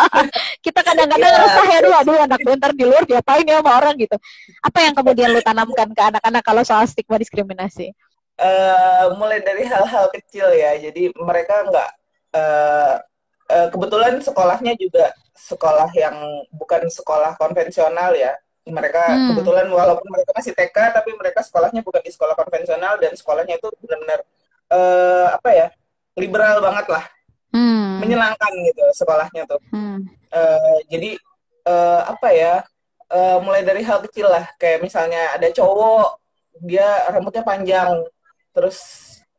[0.65, 1.37] kita kadang-kadang yeah.
[1.37, 4.17] ngerasa heru, aduh anak gue ntar di luar diapain ya sama orang gitu.
[4.65, 7.93] Apa yang kemudian lu tanamkan ke anak-anak kalau soal stigma diskriminasi?
[8.37, 11.89] Uh, mulai dari hal-hal kecil ya, jadi mereka nggak
[12.37, 12.93] uh,
[13.49, 16.17] uh, kebetulan sekolahnya juga sekolah yang
[16.57, 18.33] bukan sekolah konvensional ya.
[18.67, 19.27] Mereka hmm.
[19.31, 23.69] kebetulan walaupun mereka masih TK, tapi mereka sekolahnya bukan di sekolah konvensional dan sekolahnya itu
[23.79, 24.25] benar-benar
[24.71, 25.67] uh, apa ya
[26.17, 27.05] liberal banget lah.
[27.47, 28.03] Hmm.
[28.03, 29.61] menyenangkan gitu sekolahnya tuh.
[29.71, 30.03] Hmm.
[30.29, 31.15] uh, jadi
[31.63, 32.53] uh, apa ya
[33.09, 34.45] uh, mulai dari hal kecil lah.
[34.59, 36.19] Kayak misalnya ada cowok
[36.61, 38.03] dia rambutnya panjang.
[38.51, 38.77] Terus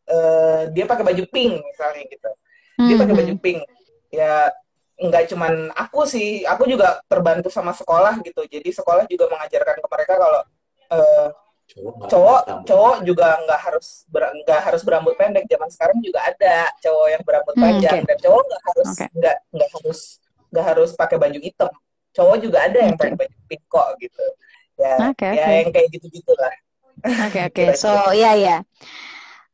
[0.09, 2.31] uh, dia pakai baju pink misalnya gitu.
[2.79, 3.43] Dia pakai baju hmm.
[3.45, 3.61] pink.
[4.09, 4.51] Ya
[4.99, 6.43] nggak cuman aku sih.
[6.49, 8.41] Aku juga terbantu sama sekolah gitu.
[8.49, 10.43] Jadi sekolah juga mengajarkan ke mereka kalau
[10.97, 11.29] uh,
[11.69, 17.23] cowok cowok, juga nggak harus nggak harus berambut pendek zaman sekarang juga ada cowok yang
[17.23, 18.09] berambut hmm, panjang okay.
[18.09, 19.53] dan cowok nggak harus nggak okay.
[19.53, 20.01] nggak harus
[20.49, 21.73] nggak harus pakai baju hitam
[22.17, 23.05] cowok juga ada yang okay.
[23.05, 24.25] pakai baju pink kok gitu
[24.81, 25.57] ya okay, ya okay.
[25.61, 26.55] yang kayak gitu gitulah
[27.05, 27.69] oke okay, oke okay.
[27.77, 28.61] so ya yeah, ya yeah.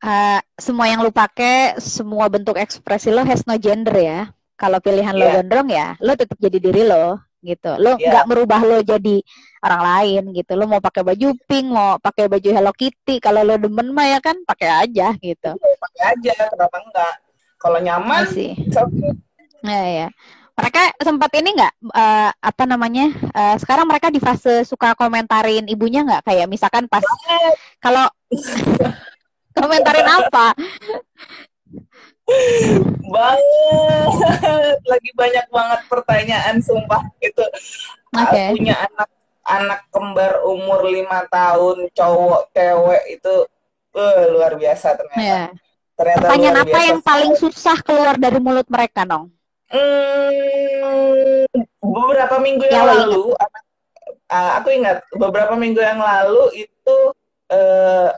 [0.05, 4.31] uh, semua yang lu pakai, semua bentuk ekspresi lo has no gender ya.
[4.55, 5.19] Kalau pilihan yeah.
[5.19, 5.35] lo iya.
[5.41, 7.71] gondrong ya, lo tetap jadi diri lo gitu.
[7.77, 8.09] Lo iya.
[8.09, 8.29] nggak yeah.
[8.29, 9.21] merubah lo jadi
[9.61, 10.51] orang lain gitu.
[10.57, 14.19] Lo mau pakai baju pink, mau pakai baju Hello Kitty, kalau lo demen mah ya
[14.19, 15.51] kan pakai aja gitu.
[15.53, 17.15] Yeah, pakai aja, kenapa enggak?
[17.61, 18.51] Kalau nyaman iya sih.
[19.65, 20.07] Ya ya.
[20.55, 23.11] Mereka sempat ini nggak uh, apa namanya?
[23.35, 26.25] Uh, sekarang mereka di fase suka komentarin ibunya nggak?
[26.25, 27.03] Kayak misalkan pas
[27.83, 28.07] kalau
[29.59, 30.55] komentarin apa?
[33.05, 37.45] Banget lagi banyak banget pertanyaan sumpah itu
[38.11, 38.49] okay.
[38.57, 39.09] punya anak
[39.45, 43.35] anak kembar umur lima tahun cowok cewek itu
[43.93, 45.47] uh, luar biasa ternyata yeah.
[45.93, 46.87] ternyata pertanyaan apa biasa.
[46.89, 49.29] yang paling susah keluar dari mulut mereka dong
[49.69, 51.45] hmm,
[51.77, 53.63] beberapa minggu yang, yang lalu anak,
[54.33, 56.97] uh, aku ingat beberapa minggu yang lalu itu
[57.53, 58.09] uh,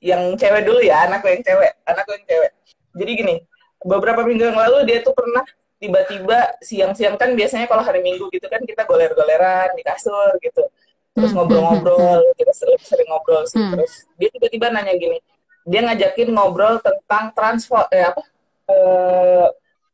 [0.00, 2.52] yang cewek dulu ya anakku yang cewek anakku yang cewek
[2.96, 3.36] jadi gini
[3.82, 5.42] beberapa minggu yang lalu dia tuh pernah
[5.82, 10.62] tiba-tiba siang-siang kan biasanya kalau hari minggu gitu kan kita goler-goleran di kasur gitu.
[11.12, 13.58] Terus hmm, ngobrol-ngobrol hmm, kita sering, sering ngobrol sih.
[13.58, 13.74] Hmm.
[13.74, 15.18] terus dia tiba-tiba nanya gini
[15.66, 18.22] dia ngajakin ngobrol tentang transport eh apa
[18.70, 19.46] eh,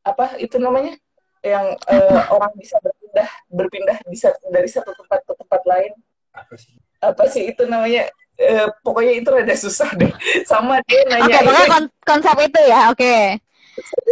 [0.04, 0.96] apa itu namanya?
[1.40, 5.92] Yang eh, orang bisa berpindah berpindah bisa dari satu tempat ke tempat lain.
[6.36, 6.74] Apa sih?
[6.98, 8.08] Apa sih itu namanya
[8.38, 10.12] eh, pokoknya itu rada susah deh.
[10.46, 12.98] Sama dia nanya Oke, okay, kon konsep itu ya oke.
[13.02, 13.22] Okay.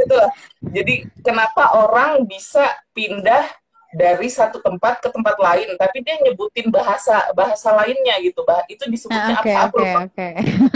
[0.07, 0.31] itu lah.
[0.71, 0.95] Jadi
[1.27, 3.47] kenapa orang bisa pindah
[3.95, 8.67] dari satu tempat ke tempat lain tapi dia nyebutin bahasa bahasa lainnya gitu bah.
[8.67, 10.33] Itu disebutnya okay, apa okay, okay.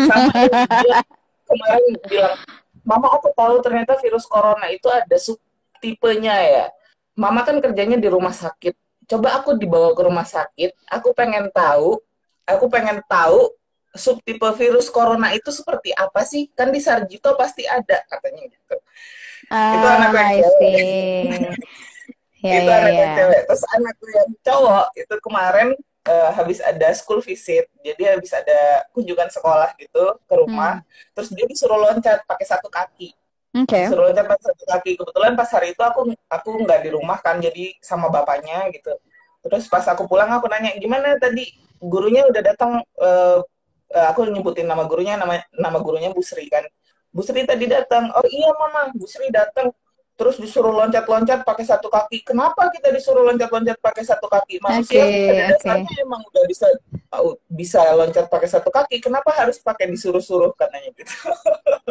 [0.07, 0.99] sama dia
[1.51, 2.39] kemarin bilang
[2.87, 6.67] mama aku tahu ternyata virus corona itu ada subtipenya ya.
[7.19, 8.73] Mama kan kerjanya di rumah sakit.
[9.11, 11.99] Coba aku dibawa ke rumah sakit aku pengen tahu
[12.55, 13.51] aku pengen tahu
[13.95, 16.51] subtipe virus corona itu seperti apa sih?
[16.55, 18.77] Kan di Sarjito pasti ada katanya gitu.
[19.51, 20.71] Uh, itu anak yang cewek.
[22.45, 23.41] yeah, itu yeah, anak yang cewek.
[23.51, 25.69] Terus anakku yang cowok itu kemarin
[26.07, 27.67] uh, habis ada school visit.
[27.83, 30.81] Jadi habis ada kunjungan sekolah gitu ke rumah.
[30.81, 31.11] Hmm.
[31.19, 33.11] Terus dia disuruh loncat pakai satu kaki.
[33.67, 33.91] Okay.
[33.91, 34.91] Disuruh loncat pakai satu kaki.
[35.03, 38.95] Kebetulan pas hari itu aku aku nggak di rumah kan, jadi sama bapaknya gitu.
[39.41, 41.49] Terus pas aku pulang aku nanya gimana tadi
[41.81, 43.41] gurunya udah datang uh,
[43.91, 46.65] uh, aku nyebutin nama gurunya nama nama gurunya Bu Sri kan.
[47.11, 49.73] Bu Sri tadi datang oh iya mama Bu Sri datang.
[50.21, 52.21] Terus disuruh loncat-loncat pakai satu kaki.
[52.21, 54.61] Kenapa kita disuruh loncat-loncat pakai satu kaki?
[54.61, 56.05] Manusia okay, pada dasarnya okay.
[56.05, 56.67] emang udah bisa
[57.49, 59.01] bisa loncat pakai satu kaki.
[59.01, 60.53] Kenapa harus pakai disuruh-suruh?
[60.57, 61.09] Katanya gitu.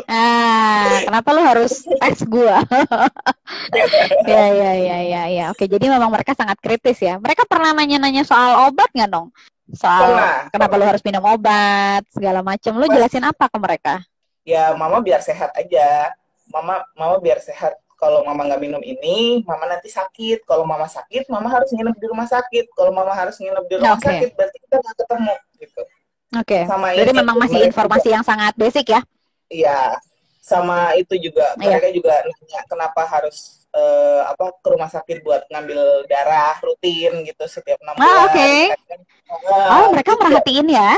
[0.10, 2.65] Ah kenapa lu harus tes gua?
[4.30, 5.45] Ya ya ya ya ya.
[5.54, 7.21] Oke jadi memang mereka sangat kritis ya.
[7.21, 9.30] Mereka pernah nanya-nanya soal obat nggak dong
[9.75, 10.86] soal pernah, kenapa pernah.
[10.86, 13.95] lu harus minum obat segala macam lu jelasin apa ke mereka?
[14.47, 16.13] Ya mama biar sehat aja.
[16.49, 17.77] Mama mama biar sehat.
[17.99, 20.47] Kalau mama nggak minum ini mama nanti sakit.
[20.47, 22.71] Kalau mama sakit mama harus nginep di rumah sakit.
[22.73, 24.08] Kalau mama harus nginep di rumah okay.
[24.10, 25.82] sakit berarti kita nggak ketemu gitu.
[26.29, 26.45] Oke.
[26.45, 26.63] Okay.
[26.65, 29.01] sama jadi memang masih informasi juga, yang sangat basic ya?
[29.49, 29.97] Iya
[30.50, 31.78] sama itu juga iya.
[31.78, 37.44] mereka juga nanya kenapa harus uh, apa ke rumah sakit buat ngambil darah rutin gitu
[37.46, 38.18] setiap enam ah, bulan.
[38.26, 38.34] Oke.
[38.34, 38.60] Okay.
[39.30, 40.24] Uh, oh mereka gitu.
[40.26, 40.92] merhatiin ya?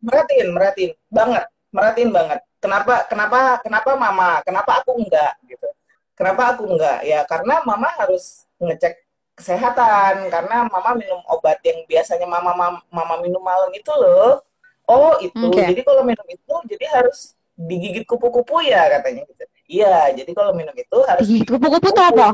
[0.00, 1.44] Merhatiin, merhatiin banget,
[1.76, 2.40] merhatiin banget.
[2.60, 5.68] Kenapa, kenapa, kenapa mama, kenapa aku enggak gitu?
[6.16, 7.04] Kenapa aku enggak?
[7.04, 8.96] Ya karena mama harus ngecek
[9.36, 14.40] kesehatan karena mama minum obat yang biasanya mama mama, mama minum malam itu loh.
[14.88, 15.70] Oh itu, okay.
[15.70, 19.44] jadi kalau minum itu jadi harus digigit kupu-kupu ya katanya gitu.
[19.70, 22.28] Iya, jadi kalau minum itu harus digigit kupu-kupu itu apa?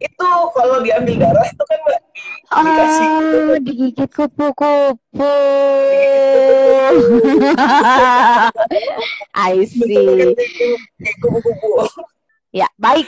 [0.00, 2.00] Itu kalau diambil darah itu kan mbak
[2.46, 3.38] dikasih ah, gitu.
[3.60, 5.32] digigit kupu-kupu.
[9.50, 10.32] I see.
[11.20, 11.70] kupu-kupu.
[12.56, 13.04] Ya, baik.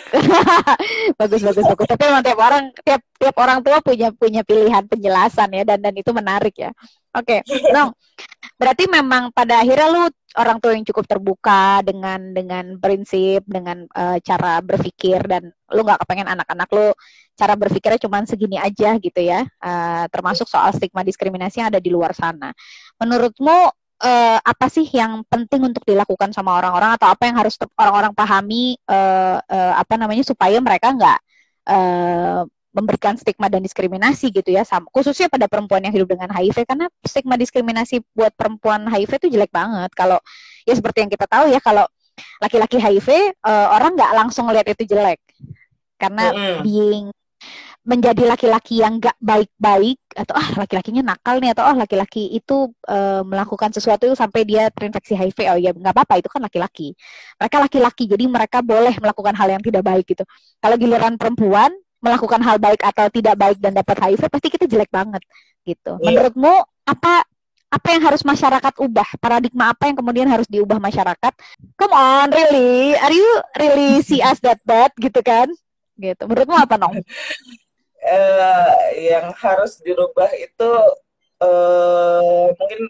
[1.21, 1.89] bagus bagus bagus.
[1.89, 5.95] Tapi memang tiap orang tiap tiap orang tua punya punya pilihan penjelasan ya dan dan
[5.97, 6.69] itu menarik ya.
[7.17, 7.49] Oke, okay.
[7.75, 7.97] Nong.
[8.61, 10.05] Berarti memang pada akhirnya lu
[10.37, 16.05] orang tua yang cukup terbuka dengan dengan prinsip, dengan uh, cara berpikir dan lu nggak
[16.05, 16.93] kepengen anak-anak lu
[17.33, 19.49] cara berpikirnya cuma segini aja gitu ya.
[19.65, 22.53] Uh, termasuk soal stigma diskriminasi yang ada di luar sana.
[23.01, 28.13] Menurutmu uh, apa sih yang penting untuk dilakukan sama orang-orang atau apa yang harus orang-orang
[28.15, 31.19] pahami uh, uh, apa namanya supaya mereka nggak
[31.69, 36.63] uh, memberikan stigma dan diskriminasi gitu ya sama khususnya pada perempuan yang hidup dengan HIV
[36.69, 40.21] karena stigma diskriminasi buat perempuan HIV itu jelek banget kalau
[40.63, 41.89] ya seperti yang kita tahu ya kalau
[42.39, 45.19] laki-laki HIV uh, orang nggak langsung lihat itu jelek
[45.99, 46.59] karena mm -hmm.
[46.63, 47.07] being
[47.89, 53.25] menjadi laki-laki yang gak baik-baik atau ah laki-lakinya nakal nih atau ah laki-laki itu uh,
[53.25, 56.93] melakukan sesuatu sampai dia terinfeksi HIV oh ya nggak apa-apa itu kan laki-laki.
[57.41, 60.29] Mereka laki-laki jadi mereka boleh melakukan hal yang tidak baik gitu.
[60.61, 61.73] Kalau giliran perempuan
[62.05, 65.25] melakukan hal baik atau tidak baik dan dapat HIV pasti kita jelek banget
[65.65, 65.97] gitu.
[66.05, 66.13] Yeah.
[66.13, 67.25] menurutmu apa
[67.69, 69.17] apa yang harus masyarakat ubah?
[69.17, 71.33] Paradigma apa yang kemudian harus diubah masyarakat?
[71.81, 72.93] Come on really?
[73.01, 74.93] Are you really see us that bad?
[75.01, 75.49] Gitu kan?
[75.97, 76.23] Gitu.
[76.29, 77.01] Menurutmu apa nong
[78.03, 80.71] uh, yang harus dirubah itu
[81.43, 82.81] uh, mungkin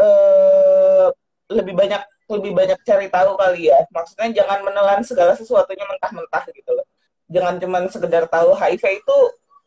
[0.00, 1.08] uh,
[1.50, 3.82] lebih banyak lebih banyak cari tahu kali ya.
[3.90, 6.86] Maksudnya jangan menelan segala sesuatunya mentah-mentah gitu loh.
[7.30, 9.18] Jangan cuma sekedar tahu HIV itu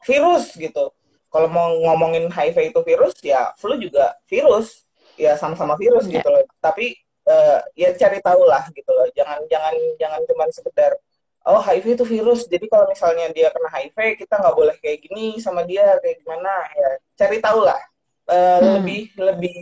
[0.07, 0.95] virus gitu.
[1.27, 4.87] Kalau mau ngomongin HIV itu virus ya flu juga virus.
[5.19, 6.41] Ya sama-sama virus gitu loh.
[6.63, 6.95] Tapi
[7.27, 9.07] uh, ya cari tahu lah gitu loh.
[9.11, 10.91] Jangan jangan jangan cuma sekedar
[11.43, 15.39] oh HIV itu virus jadi kalau misalnya dia kena HIV kita nggak boleh kayak gini
[15.43, 17.81] sama dia kayak gimana ya cari tahu lah
[18.31, 18.71] uh, hmm.
[18.79, 19.55] lebih lebih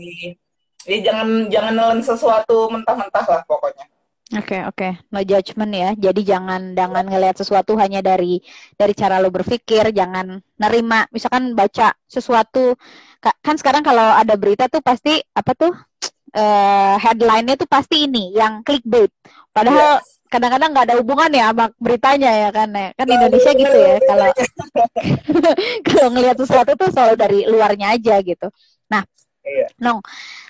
[0.86, 3.86] ya jangan jangan nelen sesuatu mentah-mentah lah pokoknya
[4.32, 4.92] Oke okay, oke, okay.
[5.12, 5.92] no judgment ya.
[5.92, 8.40] Jadi jangan jangan ngelihat sesuatu hanya dari
[8.80, 11.04] dari cara lo berpikir, jangan nerima.
[11.12, 12.80] Misalkan baca sesuatu,
[13.20, 15.76] kan sekarang kalau ada berita tuh pasti apa tuh
[16.32, 19.12] uh, headline-nya tuh pasti ini yang clickbait.
[19.52, 22.90] Padahal yes kadang-kadang nggak ada hubungan ya sama beritanya ya kan ya.
[22.96, 24.28] Kan Indonesia gitu ya kalau
[25.92, 28.48] kalau ngelihat sesuatu tuh selalu dari luarnya aja gitu.
[28.88, 29.04] Nah
[29.44, 29.68] iya.
[29.84, 30.00] Nong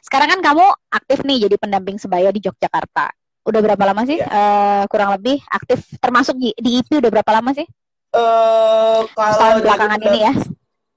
[0.05, 3.09] sekarang kan kamu aktif nih jadi pendamping sebaya di Yogyakarta.
[3.41, 4.29] Udah berapa lama sih iya.
[4.29, 7.65] uh, kurang lebih aktif termasuk di, di IP udah berapa lama sih?
[8.13, 10.33] Uh, kalau belakangan ini ya?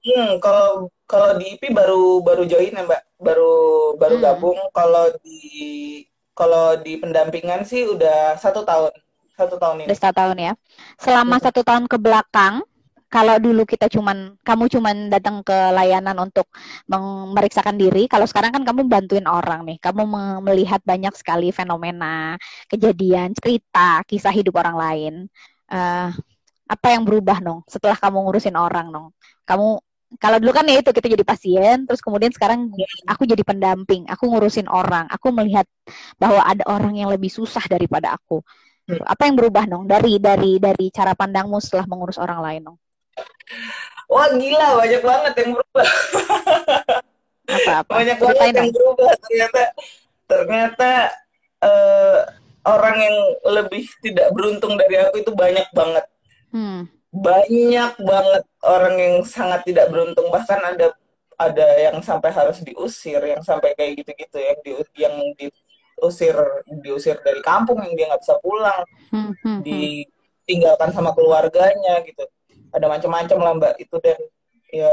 [0.05, 3.01] Hmm, kalau kalau di IP baru baru join ya mbak.
[3.17, 4.23] Baru baru hmm.
[4.29, 4.59] gabung.
[4.69, 5.41] Kalau di
[6.35, 8.91] kalau di pendampingan sih udah satu tahun,
[9.39, 9.87] satu tahun ini.
[9.87, 10.53] Udah satu tahun ya.
[10.99, 12.61] Selama satu tahun ke belakang,
[13.07, 16.51] kalau dulu kita cuman kamu cuman datang ke layanan untuk
[16.91, 19.79] memeriksakan diri, kalau sekarang kan kamu bantuin orang nih.
[19.79, 20.03] Kamu
[20.43, 22.35] melihat banyak sekali fenomena,
[22.67, 25.13] kejadian, cerita, kisah hidup orang lain.
[25.71, 26.11] Uh,
[26.65, 29.15] apa yang berubah nong setelah kamu ngurusin orang nong?
[29.47, 29.79] Kamu
[30.19, 32.87] kalau dulu kan ya itu kita jadi pasien, terus kemudian sekarang iya.
[33.09, 35.65] aku jadi pendamping, aku ngurusin orang, aku melihat
[36.19, 38.43] bahwa ada orang yang lebih susah daripada aku.
[38.85, 39.01] Hmm.
[39.01, 42.77] Apa yang berubah dong dari dari dari cara pandangmu setelah mengurus orang lain dong?
[44.05, 45.87] Wah gila banyak banget yang berubah.
[47.45, 47.91] apa apa?
[47.97, 49.61] Banyak banget yang berubah ternyata
[50.25, 50.91] ternyata
[51.65, 52.19] uh,
[52.65, 53.17] orang yang
[53.49, 56.05] lebih tidak beruntung dari aku itu banyak banget.
[56.53, 60.27] Hmm banyak banget orang yang sangat tidak beruntung.
[60.27, 60.91] Bahkan ada
[61.35, 66.35] ada yang sampai harus diusir yang sampai kayak gitu-gitu yang di yang diusir
[66.83, 68.83] diusir dari kampung yang dia nggak bisa pulang.
[69.11, 69.59] Hmm, hmm, hmm.
[69.63, 72.27] ditinggalkan sama keluarganya gitu.
[72.75, 73.73] Ada macam-macam lah mbak.
[73.79, 74.19] Itu dan
[74.67, 74.91] ya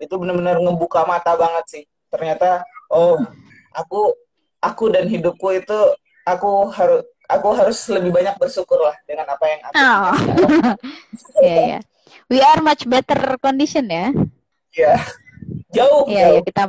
[0.00, 1.84] itu benar-benar ngebuka mata banget sih.
[2.08, 3.20] Ternyata oh
[3.76, 4.16] aku
[4.64, 5.78] aku dan hidupku itu
[6.24, 10.14] aku harus aku harus lebih banyak bersyukur lah dengan apa yang aku oh.
[11.40, 11.82] yeah, yeah.
[12.28, 14.12] we are much better condition ya
[14.74, 15.00] ya yeah.
[15.72, 16.34] jauh yeah, jauh.
[16.38, 16.62] Yeah, kita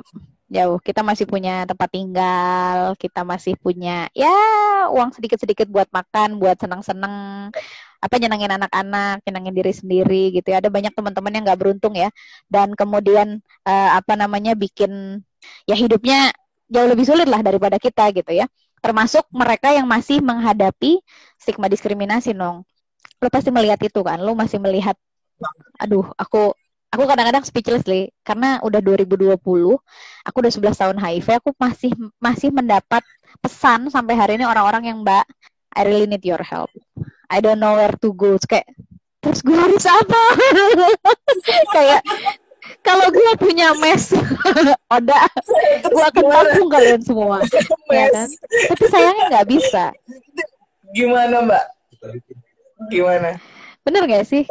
[0.46, 4.32] jauh kita masih punya tempat tinggal kita masih punya ya
[4.94, 7.16] uang sedikit sedikit buat makan buat senang senang
[7.98, 12.14] apa nyenangin anak-anak nyenangin diri sendiri gitu ya ada banyak teman-teman yang nggak beruntung ya
[12.46, 15.26] dan kemudian uh, apa namanya bikin
[15.66, 16.30] ya hidupnya
[16.70, 18.46] jauh lebih sulit lah daripada kita gitu ya
[18.84, 21.02] termasuk mereka yang masih menghadapi
[21.40, 22.64] stigma diskriminasi nong.
[23.20, 24.20] Lo pasti melihat itu kan?
[24.22, 24.96] Lo masih melihat
[25.76, 26.56] aduh aku
[26.94, 28.12] aku kadang-kadang speechless li.
[28.24, 29.36] Karena udah 2020
[30.26, 33.04] aku udah 11 tahun HIV aku masih masih mendapat
[33.44, 35.28] pesan sampai hari ini orang-orang yang mbak
[35.76, 36.72] I really need your help.
[37.28, 38.40] I don't know where to go.
[38.48, 38.72] Kayak
[39.20, 40.24] terus gue harus apa?
[41.76, 42.02] Kayak
[42.86, 44.14] kalau gue punya mes
[44.96, 45.26] Oda
[45.86, 47.38] gue akan tampung kalian semua.
[47.96, 48.28] Ya kan?
[48.74, 49.94] Tapi sayangnya nggak bisa.
[50.92, 51.66] Gimana mbak?
[52.90, 53.38] Gimana?
[53.86, 54.50] Bener gak sih?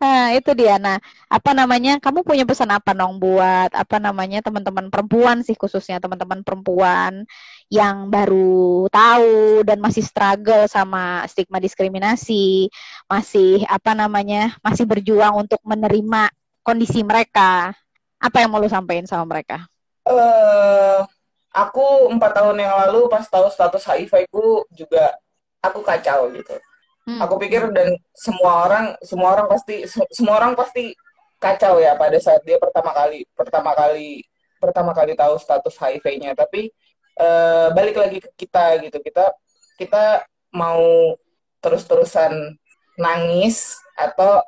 [0.00, 0.80] Nah itu dia.
[0.80, 0.96] Nah
[1.28, 2.00] apa namanya?
[2.00, 7.28] Kamu punya pesan apa nong buat apa namanya teman-teman perempuan sih khususnya teman-teman perempuan
[7.68, 12.72] yang baru tahu dan masih struggle sama stigma diskriminasi
[13.08, 16.32] masih apa namanya masih berjuang untuk menerima
[16.62, 17.74] kondisi mereka.
[18.22, 19.66] Apa yang mau lu sampaikan sama mereka?
[20.06, 21.02] Uh,
[21.50, 25.14] aku empat tahun yang lalu pas tahu status HIV ku juga
[25.62, 26.54] aku kacau gitu.
[27.02, 27.18] Hmm.
[27.18, 29.82] Aku pikir dan semua orang semua orang pasti
[30.14, 30.94] semua orang pasti
[31.42, 34.22] kacau ya pada saat dia pertama kali pertama kali
[34.62, 36.38] pertama kali tahu status HIV-nya.
[36.38, 36.70] Tapi
[37.18, 39.02] uh, balik lagi ke kita gitu.
[39.02, 39.34] Kita
[39.82, 40.22] kita
[40.54, 41.14] mau
[41.58, 42.54] terus-terusan
[42.98, 44.42] nangis atau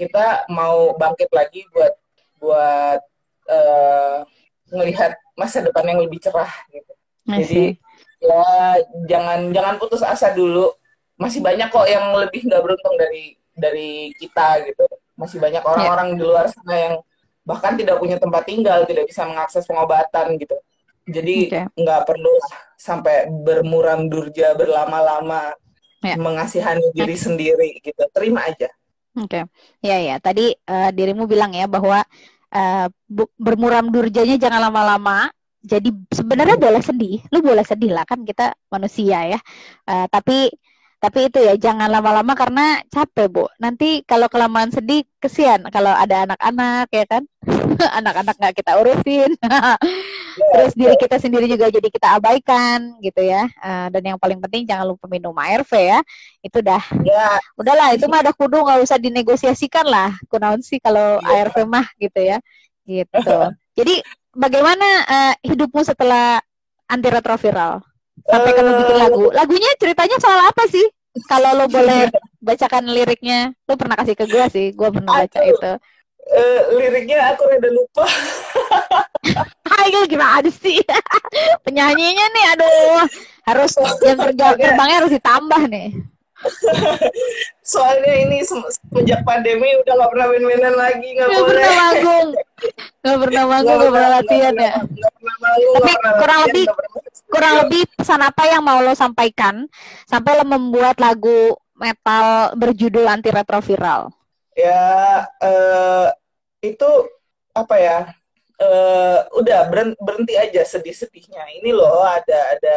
[0.00, 1.92] kita mau bangkit lagi buat
[2.40, 3.00] buat
[3.52, 4.24] uh,
[4.72, 6.92] ngelihat masa depan yang lebih cerah gitu.
[7.28, 7.76] Jadi
[8.20, 10.72] ya jangan jangan putus asa dulu.
[11.20, 14.88] Masih banyak kok yang lebih nggak beruntung dari dari kita gitu.
[15.20, 16.16] Masih banyak orang-orang yeah.
[16.16, 16.94] di luar sana yang
[17.44, 20.56] bahkan tidak punya tempat tinggal, tidak bisa mengakses pengobatan gitu.
[21.04, 22.08] Jadi nggak okay.
[22.08, 22.32] perlu
[22.80, 25.52] sampai bermuram durja berlama-lama
[26.00, 26.16] yeah.
[26.16, 28.00] mengasihani diri sendiri gitu.
[28.16, 28.72] Terima aja.
[29.18, 29.42] Oke, okay.
[29.82, 30.16] ya ya.
[30.22, 32.06] Tadi uh, dirimu bilang ya bahwa
[32.54, 32.86] uh,
[33.34, 35.26] bermuram durjanya jangan lama-lama.
[35.60, 39.40] Jadi sebenarnya boleh sedih, lu boleh sedih lah kan kita manusia ya.
[39.84, 40.48] Uh, tapi
[41.00, 43.44] tapi itu ya jangan lama-lama karena capek bu.
[43.56, 47.22] Nanti kalau kelamaan sedih kesian kalau ada anak-anak ya kan,
[47.98, 49.32] anak-anak nggak kita urusin.
[50.52, 53.48] Terus diri kita sendiri juga jadi kita abaikan gitu ya.
[53.64, 56.04] Uh, dan yang paling penting jangan lupa minum ARV ya.
[56.44, 56.84] Itu dah.
[57.00, 57.40] Ya.
[57.56, 60.12] Udahlah itu mah ada kudu nggak usah dinegosiasikan lah.
[60.28, 61.48] Kunaun sih kalau ya.
[61.48, 62.44] ARV mah gitu ya.
[62.84, 63.36] Gitu.
[63.80, 64.04] jadi
[64.36, 66.44] bagaimana uh, hidupmu setelah
[66.92, 67.89] antiretroviral?
[68.26, 69.24] Sampai kamu bikin lagu.
[69.32, 70.86] Lagunya ceritanya soal apa sih?
[71.26, 72.06] Kalau lo boleh
[72.38, 75.72] bacakan liriknya, lo pernah kasih ke gue sih, gue pernah baca itu.
[76.30, 78.06] Uh, liriknya aku udah lupa.
[79.70, 80.78] Hai gimana sih?
[81.66, 83.02] Penyanyinya nih, aduh,
[83.48, 83.72] harus
[84.06, 85.90] yang terbangnya harus ditambah nih.
[87.70, 92.28] Soalnya ini semenjak pandemi udah gak pernah main-mainan lagi, gak, gak pernah manggung,
[93.04, 94.72] gak pernah manggung, gak, pernah latihan ya.
[95.76, 96.64] Tapi kurang lebih
[97.30, 99.66] kurang lebih pesan apa yang mau lo sampaikan
[100.06, 104.12] sampai lo membuat lagu metal berjudul anti retroviral?
[104.54, 106.08] Ya uh,
[106.60, 106.90] itu
[107.54, 107.98] apa ya?
[108.60, 111.48] Uh, udah berhenti aja sedih-sedihnya.
[111.60, 112.76] Ini loh ada ada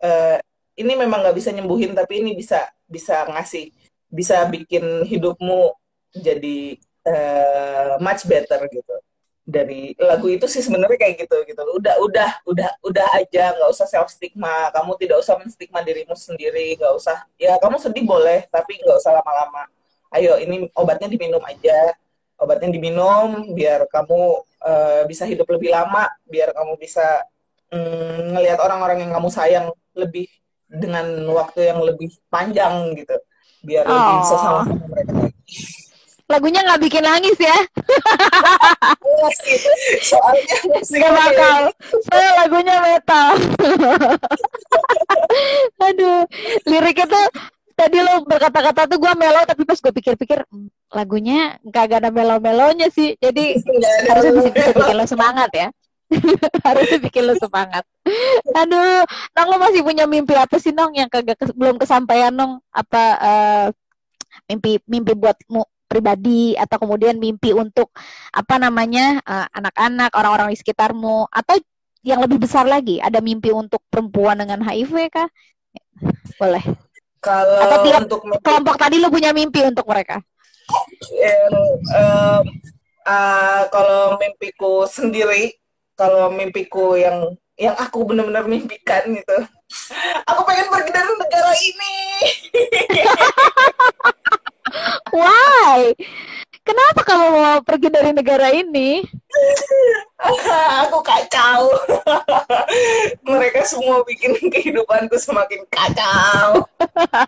[0.00, 0.36] uh,
[0.78, 3.74] ini memang nggak bisa nyembuhin tapi ini bisa bisa ngasih
[4.08, 5.74] bisa bikin hidupmu
[6.16, 8.94] jadi uh, much better gitu
[9.48, 11.62] dari lagu itu sih sebenarnya kayak gitu gitu.
[11.80, 13.56] Udah udah udah udah aja.
[13.56, 16.76] Nggak usah self stigma kamu tidak usah menstigma dirimu sendiri.
[16.76, 17.24] Nggak usah.
[17.40, 19.64] Ya kamu sedih boleh tapi nggak usah lama-lama.
[20.12, 21.96] Ayo ini obatnya diminum aja.
[22.36, 24.20] Obatnya diminum biar kamu
[24.60, 26.12] uh, bisa hidup lebih lama.
[26.28, 27.24] Biar kamu bisa
[27.72, 30.28] mm, ngelihat orang-orang yang kamu sayang lebih
[30.68, 33.16] dengan waktu yang lebih panjang gitu.
[33.64, 33.96] Biar oh.
[33.96, 35.32] lebih bisa sama-sama mereka
[36.28, 37.56] lagunya nggak bikin nangis ya?
[40.04, 41.60] Soalnya nggak bakal.
[42.12, 43.28] Saya lagunya metal.
[45.88, 46.22] Aduh.
[46.68, 47.26] Liriknya tuh
[47.72, 52.92] tadi lo berkata-kata tuh gue melo tapi pas gue pikir-pikir hmm, lagunya nggak ada melo-melonya
[52.92, 53.16] sih.
[53.16, 53.56] Jadi
[54.12, 55.68] harusnya bisa, bisa bikin lo semangat ya.
[56.64, 57.84] Harusnya bikin lo semangat.
[58.56, 59.04] Aduh.
[59.36, 62.64] Nong lo masih punya mimpi apa sih nong yang kagak belum kesampaian nong?
[62.72, 63.66] Apa uh,
[64.48, 65.60] mimpi mimpi buatmu
[65.98, 67.90] pribadi atau kemudian mimpi untuk
[68.30, 71.58] apa namanya eh, anak-anak orang-orang di sekitarmu atau
[72.06, 75.26] yang lebih besar lagi ada mimpi untuk perempuan dengan HIV kah?
[76.38, 76.62] Boleh.
[77.18, 80.22] Kalau atau tiap untuk mimpi, kelompok tadi lo punya mimpi untuk mereka?
[81.10, 81.52] Yang
[81.90, 82.40] uh,
[83.02, 85.58] uh, kalau mimpiku sendiri
[85.98, 89.38] kalau mimpiku yang yang aku benar-benar mimpikan gitu.
[90.30, 91.94] Aku pengen pergi dari negara ini
[95.12, 95.94] Why?
[96.68, 99.00] Kenapa kamu mau pergi dari negara ini?
[100.84, 101.72] Aku kacau.
[103.28, 106.68] Mereka semua bikin kehidupanku semakin kacau.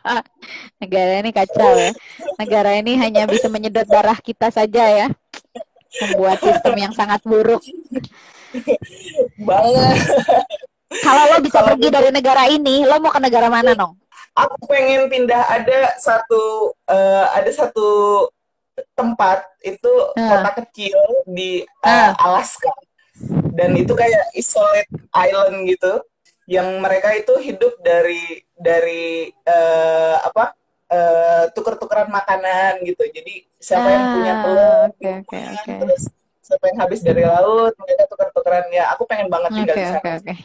[0.82, 1.92] negara ini kacau ya.
[2.36, 5.08] Negara ini hanya bisa menyedot darah kita saja ya.
[6.04, 7.64] Membuat sistem yang sangat buruk.
[9.40, 9.96] Banget.
[10.90, 13.99] Kalau lo bisa Kalo pergi dari negara ini, lo mau ke negara mana, Nong?
[14.34, 17.88] Aku pengen pindah ada satu uh, ada satu
[18.96, 20.16] tempat itu uh.
[20.16, 22.12] kota kecil di uh, uh.
[22.16, 22.72] Alaska
[23.52, 26.00] dan itu kayak isolate island gitu
[26.50, 30.56] yang mereka itu hidup dari dari uh, apa
[30.90, 35.76] uh, tuker-tukeran makanan gitu jadi siapa uh, yang punya telur okay, okay, okay.
[35.78, 36.02] terus
[36.50, 40.02] siapa yang habis dari laut mereka tuker-tukeran ya aku pengen banget tinggal okay, di sana
[40.02, 40.38] okay, okay.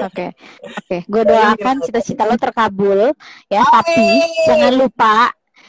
[0.00, 0.32] Oke,
[0.64, 0.96] oke.
[1.10, 3.12] Gue doakan cita-cita lo terkabul
[3.50, 3.62] ya.
[3.66, 3.74] Amin.
[3.74, 4.06] Tapi
[4.48, 5.16] jangan lupa,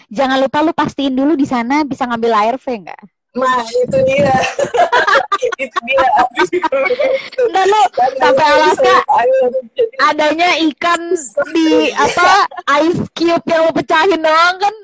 [0.07, 3.01] jangan lupa lu pastiin dulu di sana bisa ngambil ARV nggak?
[3.35, 4.33] Nah itu dia,
[5.65, 6.07] itu dia.
[7.53, 7.81] Nah lo
[8.17, 8.95] sampai Alaska
[10.07, 11.01] adanya ikan
[11.53, 12.49] di apa
[12.87, 14.75] ice cube yang lo pecahin dong kan?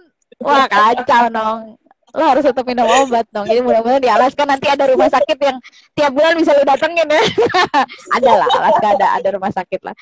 [0.44, 1.85] Wah kacau dong
[2.16, 3.44] lo harus tetap minum obat dong.
[3.44, 5.58] Jadi mudah-mudahan di Alaska nanti ada rumah sakit yang
[5.92, 7.24] tiap bulan bisa lo datengin ya.
[8.18, 9.96] ada lah, Alaska ada ada rumah sakit lah.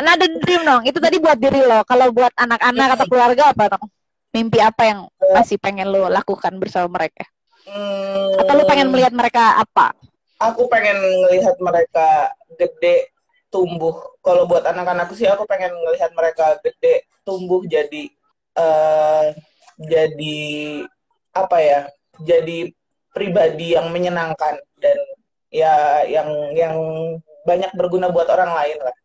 [0.00, 0.82] Nah, ada dream dong.
[0.88, 1.84] Itu tadi buat diri lo.
[1.84, 3.84] Kalau buat anak-anak atau keluarga apa dong?
[4.30, 4.98] Mimpi apa yang
[5.34, 7.26] masih pengen lo lakukan bersama mereka?
[7.68, 9.92] Hmm, Atau lo pengen melihat mereka apa?
[10.40, 10.96] Aku pengen
[11.28, 13.12] melihat mereka gede,
[13.52, 13.92] tumbuh.
[14.24, 18.08] Kalau buat anak-anakku sih aku pengen melihat mereka gede, tumbuh jadi
[18.56, 19.36] uh,
[19.76, 20.40] jadi
[21.34, 21.80] apa ya?
[22.20, 22.70] Jadi
[23.10, 24.98] pribadi yang menyenangkan dan
[25.50, 26.74] ya yang yang
[27.42, 28.96] banyak berguna buat orang lain lah.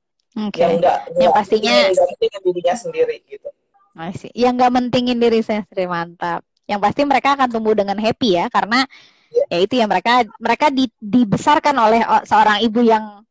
[0.50, 0.68] Okay.
[0.68, 1.74] Yang enggak yang pastinya
[2.20, 3.50] yang dirinya sendiri gitu.
[3.96, 4.30] Masih.
[4.36, 6.44] Yang enggak mentingin diri saya sendiri mantap.
[6.68, 8.84] Yang pasti mereka akan tumbuh dengan happy ya karena
[9.32, 9.48] yeah.
[9.56, 13.24] ya itu ya mereka mereka di, dibesarkan oleh seorang ibu yang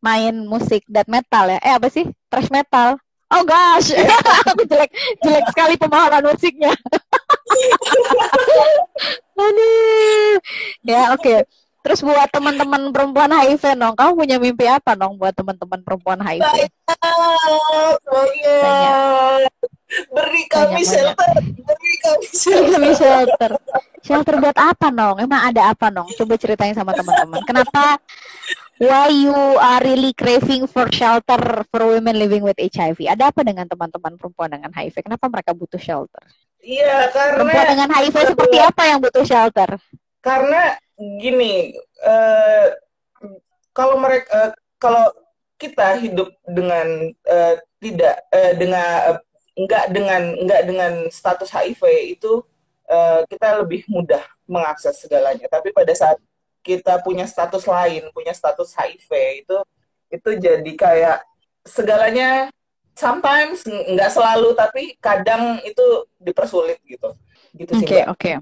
[0.00, 1.60] main musik death metal ya.
[1.60, 2.08] Eh apa sih?
[2.32, 2.96] Thrash metal.
[3.30, 3.94] Oh gosh,
[4.50, 4.90] aku jelek
[5.22, 6.74] jelek sekali pemahaman musiknya.
[9.40, 10.36] Aduh.
[10.84, 11.22] Ya oke.
[11.22, 11.38] Okay.
[11.80, 16.44] Terus buat teman-teman perempuan HIV dong, kamu punya mimpi apa dong buat teman-teman perempuan HIV?
[16.44, 19.48] Banyak, banyak.
[20.12, 21.64] Beri kami banyak, shelter, banyak.
[21.64, 22.60] beri kami shelter.
[22.60, 23.50] Beri kami shelter.
[24.04, 25.24] Shelter buat apa dong?
[25.24, 26.08] Emang ada apa dong?
[26.20, 27.40] Coba ceritain sama teman-teman.
[27.48, 27.96] Kenapa?
[28.80, 33.08] Why you are really craving for shelter for women living with HIV?
[33.08, 35.00] Ada apa dengan teman-teman perempuan dengan HIV?
[35.04, 36.24] Kenapa mereka butuh shelter?
[36.60, 39.70] Iya, karena perempuan dengan HIV seperti apa yang butuh shelter?
[40.20, 41.72] Karena gini,
[42.04, 42.68] uh,
[43.72, 45.08] kalau mereka uh, kalau
[45.56, 49.18] kita hidup dengan uh, tidak uh, dengan uh,
[49.56, 51.82] enggak dengan enggak dengan status HIV
[52.20, 52.44] itu
[52.88, 55.48] uh, kita lebih mudah mengakses segalanya.
[55.48, 56.20] Tapi pada saat
[56.60, 59.10] kita punya status lain, punya status HIV
[59.48, 59.56] itu
[60.12, 61.18] itu jadi kayak
[61.64, 62.52] segalanya
[62.94, 67.14] sometimes nggak selalu tapi kadang itu dipersulit gitu.
[67.54, 67.86] Gitu sih.
[67.86, 68.18] Oke, okay, oke.
[68.18, 68.34] Okay.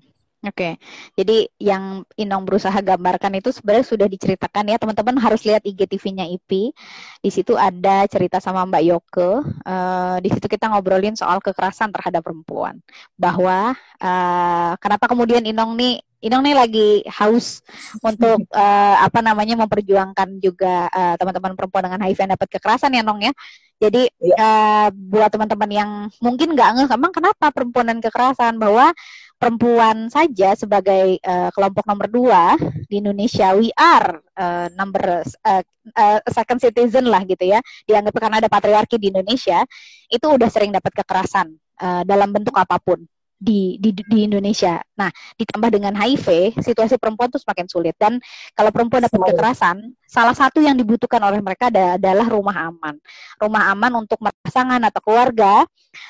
[0.49, 0.81] Oke,
[1.13, 6.73] jadi yang Inong berusaha gambarkan itu sebenarnya sudah diceritakan ya teman-teman harus lihat IGTV-nya IP.
[7.21, 9.45] Di situ ada cerita sama Mbak Yoke.
[9.69, 12.81] Uh, di situ kita ngobrolin soal kekerasan terhadap perempuan.
[13.21, 17.63] Bahwa uh, kenapa kemudian Inong nih Inong nih lagi haus
[18.03, 23.07] untuk uh, apa namanya memperjuangkan juga uh, teman-teman perempuan dengan HIV yang dapat kekerasan ya
[23.07, 23.31] Nong ya.
[23.79, 24.35] Jadi ya.
[24.35, 28.91] uh, buat teman-teman yang mungkin nggak ngeh, emang kenapa perempuan dan kekerasan bahwa
[29.39, 32.59] perempuan saja sebagai uh, kelompok nomor dua
[32.91, 35.63] di Indonesia, we are uh, number uh,
[35.95, 39.63] uh, second citizen lah gitu ya, dianggap karena ada patriarki di Indonesia,
[40.11, 43.07] itu udah sering dapat kekerasan uh, dalam bentuk apa pun
[43.39, 44.83] di, di di Indonesia.
[44.99, 45.09] Nah,
[45.39, 47.95] ditambah dengan HIV, situasi perempuan tuh semakin sulit.
[47.95, 48.19] Dan
[48.53, 52.99] kalau perempuan dapat kekerasan, salah satu yang dibutuhkan oleh mereka adalah rumah aman,
[53.39, 55.63] rumah aman untuk pasangan atau keluarga.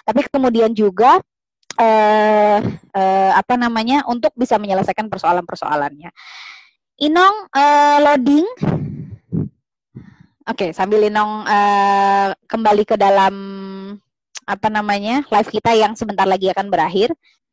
[0.08, 1.20] Tapi kemudian juga
[1.78, 2.58] uh,
[2.92, 6.10] uh, apa namanya untuk bisa menyelesaikan persoalan-persoalannya.
[6.98, 8.46] Inong uh, loading.
[10.48, 13.34] Oke, okay, sambil Inong uh, kembali ke dalam
[14.48, 17.12] apa namanya live kita yang sebentar lagi akan berakhir.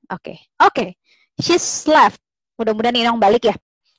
[0.09, 0.37] Oke, okay.
[0.63, 0.89] oke, okay.
[1.37, 2.17] she's left.
[2.57, 3.55] Mudah-mudahan Inong balik ya.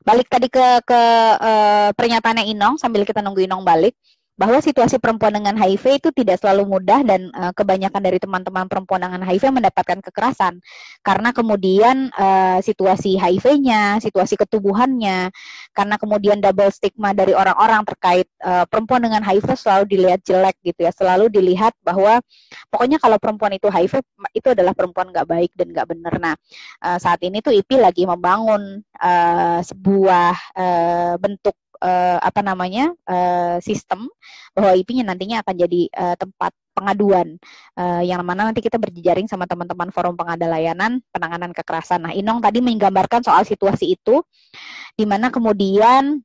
[0.07, 1.01] Balik tadi ke ke
[1.39, 3.95] uh, pernyataannya Inong sambil kita nunggu Inong balik
[4.37, 9.01] bahwa situasi perempuan dengan HIV itu tidak selalu mudah dan uh, kebanyakan dari teman-teman perempuan
[9.01, 10.61] dengan HIV mendapatkan kekerasan
[11.01, 15.33] karena kemudian uh, situasi HIV-nya, situasi ketubuhannya,
[15.73, 20.85] karena kemudian double stigma dari orang-orang terkait uh, perempuan dengan HIV selalu dilihat jelek gitu
[20.85, 22.21] ya, selalu dilihat bahwa
[22.69, 24.05] pokoknya kalau perempuan itu HIV
[24.37, 26.15] itu adalah perempuan nggak baik dan nggak benar.
[26.21, 26.35] Nah
[26.85, 33.57] uh, saat ini tuh IP lagi membangun uh, sebuah uh, bentuk uh, apa namanya uh,
[33.61, 34.09] sistem
[34.57, 37.41] bahwa IP-nya nantinya akan jadi uh, tempat pengaduan
[37.81, 42.05] uh, yang mana nanti kita berjejaring sama teman-teman forum pengada layanan penanganan kekerasan.
[42.05, 44.21] Nah, Inong tadi menggambarkan soal situasi itu
[44.93, 46.21] di mana kemudian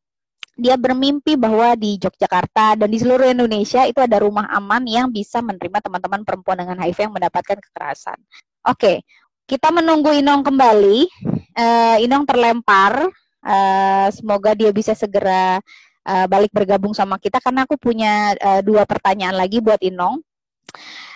[0.60, 5.40] dia bermimpi bahwa di Yogyakarta dan di seluruh Indonesia itu ada rumah aman yang bisa
[5.40, 8.20] menerima teman-teman perempuan dengan HIV yang mendapatkan kekerasan.
[8.68, 9.02] Oke,
[9.48, 11.08] kita menunggu Inong kembali.
[11.56, 13.10] Uh, Inong terlempar
[13.42, 15.58] Uh, semoga dia bisa segera
[16.06, 20.22] uh, balik bergabung sama kita karena aku punya uh, dua pertanyaan lagi buat Inong.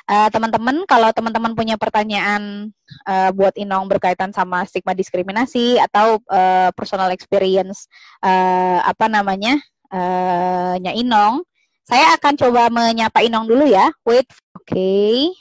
[0.06, 2.70] Uh, teman-teman, kalau teman-teman punya pertanyaan
[3.10, 7.90] uh, buat Inong berkaitan sama stigma diskriminasi atau uh, personal experience
[8.22, 9.58] uh, apa namanya
[9.90, 11.42] uh, nya Inong,
[11.90, 13.90] saya akan coba menyapa Inong dulu ya.
[14.06, 14.70] Wait, oke.
[14.70, 15.34] Okay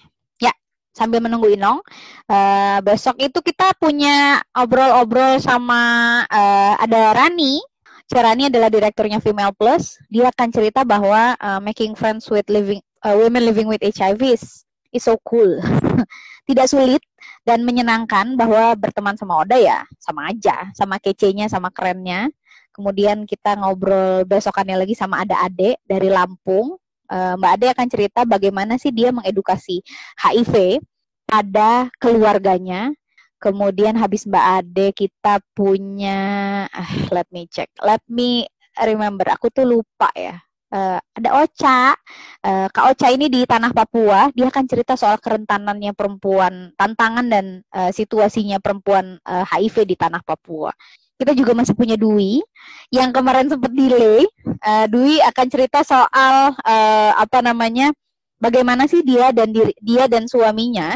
[0.95, 1.83] sambil menunggu Inong.
[2.31, 7.61] Uh, besok itu kita punya obrol-obrol sama uh, ada Rani.
[8.15, 9.99] Rani adalah direkturnya Female Plus.
[10.07, 14.63] Dia akan cerita bahwa uh, making friends with living uh, women living with HIV is,
[14.95, 15.59] is so cool.
[16.49, 17.03] Tidak sulit
[17.43, 22.31] dan menyenangkan bahwa berteman sama Oda ya sama aja, sama kece-nya, sama kerennya.
[22.75, 26.79] Kemudian kita ngobrol besokannya lagi sama ada Ade dari Lampung
[27.11, 29.81] uh, Mbak Ade akan cerita bagaimana sih dia mengedukasi
[30.21, 30.81] HIV
[31.29, 32.93] pada keluarganya.
[33.43, 36.21] Kemudian habis Mbak Ade kita punya
[36.69, 37.69] uh, let me check.
[37.81, 38.49] Let me
[38.81, 39.29] remember.
[39.33, 40.41] Aku tuh lupa ya.
[40.75, 41.95] Uh, ada Ocha,
[42.43, 47.63] uh, Kak Ocha ini di tanah Papua, dia akan cerita soal kerentanannya perempuan, tantangan dan
[47.71, 50.75] uh, situasinya perempuan uh, HIV di tanah Papua.
[51.25, 52.45] Kita juga masih punya Dwi
[52.93, 54.29] yang kemarin sempat delay.
[54.61, 57.97] Uh, Dwi akan cerita soal uh, apa namanya,
[58.37, 60.93] bagaimana sih dia dan diri, dia dan suaminya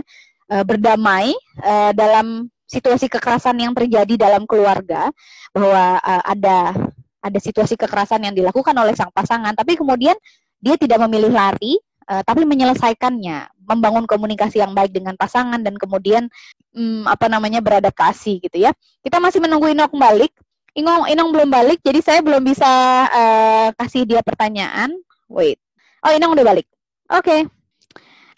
[0.53, 1.33] uh, berdamai
[1.65, 5.09] uh, dalam situasi kekerasan yang terjadi dalam keluarga,
[5.57, 6.77] bahwa uh, ada
[7.25, 10.13] ada situasi kekerasan yang dilakukan oleh sang pasangan, tapi kemudian
[10.61, 11.81] dia tidak memilih lari,
[12.13, 16.27] uh, tapi menyelesaikannya, membangun komunikasi yang baik dengan pasangan dan kemudian
[16.73, 18.73] um, apa namanya beradaptasi gitu ya.
[19.05, 20.33] Kita masih menunggu Inong balik.
[20.73, 22.71] Inong Inong belum balik, jadi saya belum bisa
[23.11, 24.97] uh, kasih dia pertanyaan.
[25.29, 25.61] Wait,
[26.01, 26.67] oh Inong udah balik.
[27.09, 27.41] Oke, okay.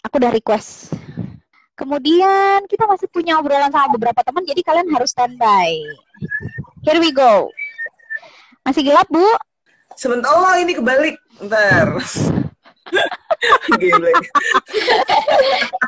[0.03, 0.95] aku udah request.
[1.75, 5.81] Kemudian kita masih punya obrolan sama beberapa teman, jadi kalian harus standby.
[6.85, 7.49] Here we go.
[8.61, 9.25] Masih gelap, Bu?
[9.97, 11.17] Sebentar, oh ini kebalik.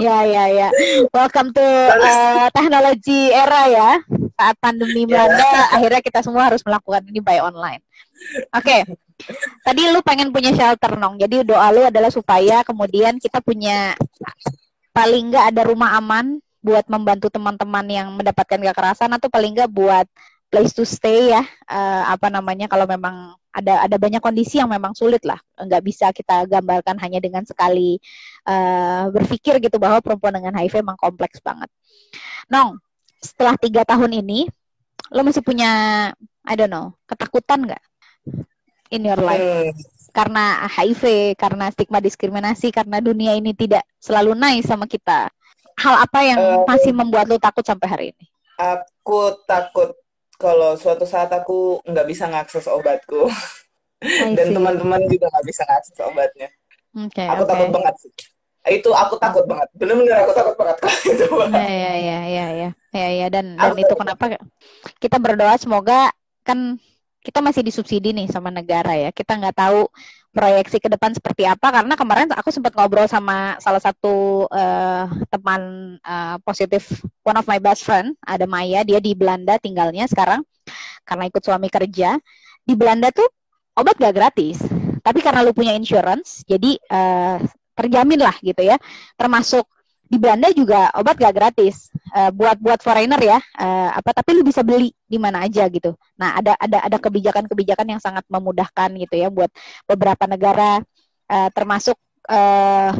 [0.01, 0.67] Ya, ya, ya.
[1.13, 3.91] Welcome to uh, teknologi era ya.
[4.33, 5.29] Saat pandemi ya.
[5.29, 5.75] melanda, yeah.
[5.77, 7.85] akhirnya kita semua harus melakukan ini by online.
[8.57, 8.65] Oke.
[8.65, 8.81] Okay.
[9.61, 11.21] Tadi lu pengen punya shelter, Nong.
[11.21, 13.93] Jadi doa lu adalah supaya kemudian kita punya
[14.91, 20.07] paling nggak ada rumah aman buat membantu teman-teman yang mendapatkan kekerasan atau paling nggak buat
[20.53, 24.93] place to stay ya uh, apa namanya kalau memang ada ada banyak kondisi yang memang
[24.93, 27.97] sulit lah nggak bisa kita gambarkan hanya dengan sekali
[28.45, 31.73] uh, berpikir gitu bahwa perempuan dengan HIV memang kompleks banget.
[32.53, 32.77] Nong
[33.17, 34.45] setelah tiga tahun ini
[35.09, 35.71] lo masih punya
[36.45, 37.83] I don't know ketakutan nggak
[38.93, 39.73] in your life hmm.
[40.13, 45.33] karena HIV karena stigma diskriminasi karena dunia ini tidak selalu nice sama kita
[45.77, 48.25] hal apa yang masih membuat lo takut sampai hari ini?
[48.61, 49.97] Aku takut
[50.43, 53.31] kalau suatu saat aku nggak bisa ngakses obatku
[54.37, 56.51] dan teman-teman juga nggak bisa ngakses obatnya.
[57.07, 57.51] Okay, aku okay.
[57.55, 58.11] takut banget sih.
[58.63, 59.71] Itu aku takut banget.
[59.79, 61.27] Bener-bener aku takut banget kalau itu.
[61.55, 62.47] Ya ya ya ya
[62.91, 64.35] ya ya dan dan itu kenapa
[64.99, 66.11] kita berdoa semoga
[66.43, 66.75] kan
[67.23, 69.15] kita masih disubsidi nih sama negara ya.
[69.15, 69.87] Kita nggak tahu
[70.33, 75.95] proyeksi ke depan seperti apa karena kemarin aku sempat ngobrol sama salah satu uh, teman
[76.01, 76.89] uh, positif
[77.21, 80.41] one of my best friend ada Maya dia di Belanda tinggalnya sekarang
[81.05, 82.17] karena ikut suami kerja.
[82.63, 83.27] Di Belanda tuh
[83.77, 84.63] obat gak gratis
[85.03, 87.37] tapi karena lu punya insurance jadi uh,
[87.77, 88.81] terjamin lah gitu ya.
[89.13, 89.69] Termasuk
[90.07, 91.89] di Belanda juga obat gak gratis.
[92.13, 93.39] Uh, buat buat foreigner ya.
[93.57, 95.97] Uh, apa tapi lu bisa beli di mana aja gitu.
[96.19, 99.49] Nah ada ada ada kebijakan-kebijakan yang sangat memudahkan gitu ya buat
[99.89, 100.83] beberapa negara.
[101.25, 101.97] Uh, termasuk
[102.29, 102.93] uh,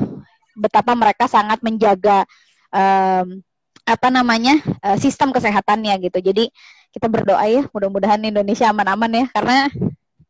[0.57, 2.25] betapa mereka sangat menjaga
[2.73, 3.43] um,
[3.83, 6.19] apa namanya uh, sistem kesehatannya gitu.
[6.23, 6.49] Jadi
[6.93, 9.57] kita berdoa ya mudah-mudahan Indonesia aman-aman ya karena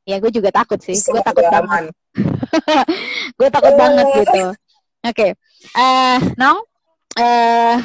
[0.03, 0.95] ya gue juga takut sih.
[0.99, 1.93] Gue takut banget.
[3.39, 4.41] gue takut banget gitu.
[5.03, 5.11] Oke.
[5.11, 5.31] okay.
[5.71, 6.59] Uh, Nong?
[7.19, 7.77] uh,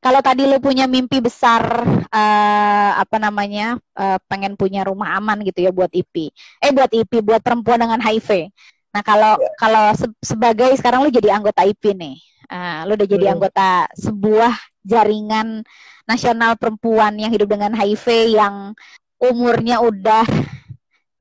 [0.00, 5.60] kalau tadi lu punya mimpi besar uh, apa namanya uh, pengen punya rumah aman gitu
[5.60, 6.32] ya buat IP
[6.64, 8.48] eh buat IP buat perempuan dengan HIV
[8.90, 9.54] nah kalau yeah.
[9.60, 12.18] kalau se sebagai sekarang lu jadi anggota IP nih.
[12.50, 13.34] Uh, lu udah jadi hmm.
[13.38, 14.50] anggota sebuah
[14.82, 15.62] jaringan
[16.02, 18.74] nasional perempuan yang hidup dengan HIV yang
[19.22, 20.26] umurnya udah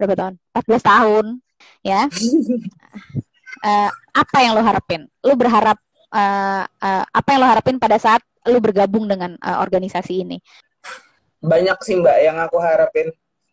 [0.01, 0.33] berapa tahun?
[0.57, 1.25] 14 tahun
[1.85, 2.09] ya.
[3.61, 3.89] Uh,
[4.25, 5.05] apa yang lo harapin?
[5.21, 5.77] Lo berharap
[6.13, 6.63] uh,
[7.09, 10.37] apa yang lo harapin pada saat lo bergabung dengan uh, organisasi ini?
[11.39, 13.09] Banyak sih mbak yang aku harapin.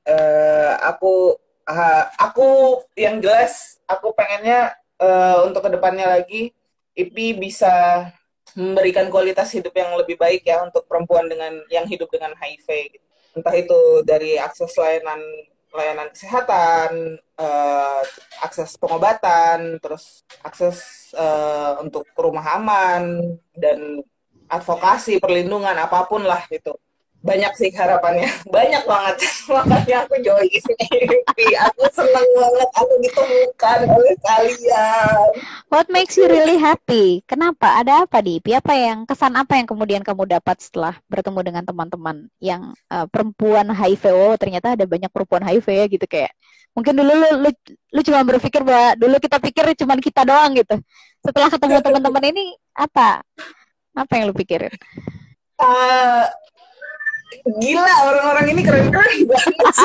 [0.06, 1.34] Uh, aku
[1.66, 6.54] uh, aku yang jelas aku pengennya uh, untuk ke depannya lagi
[6.96, 8.06] IP bisa
[8.56, 12.68] memberikan kualitas hidup yang lebih baik ya untuk perempuan dengan yang hidup dengan HIV.
[12.96, 13.06] Gitu.
[13.36, 15.20] Entah itu dari akses layanan
[15.76, 18.02] layanan kesehatan, uh,
[18.40, 24.00] akses pengobatan, terus akses uh, untuk rumah aman dan
[24.48, 26.72] advokasi perlindungan apa pun lah itu
[27.26, 28.30] banyak sih harapannya.
[28.54, 29.16] Banyak banget.
[29.50, 30.46] Makanya aku join
[31.66, 32.68] aku senang banget.
[32.78, 35.26] Aku ditemukan oleh kalian.
[35.68, 37.26] What makes you really happy?
[37.26, 37.82] Kenapa?
[37.82, 42.16] Ada apa di apa yang kesan apa yang kemudian kamu dapat setelah bertemu dengan teman-teman
[42.38, 46.32] yang uh, perempuan HIV oh ternyata ada banyak perempuan HIV ya gitu kayak
[46.72, 50.78] mungkin dulu lu, lu, lu cuma berpikir bahwa dulu kita pikir cuma kita doang gitu.
[51.24, 53.24] Setelah ketemu teman-teman ini apa?
[53.96, 54.70] Apa yang lu pikirin?
[55.56, 56.28] Uh,
[57.58, 59.76] gila orang-orang ini keren-keren banget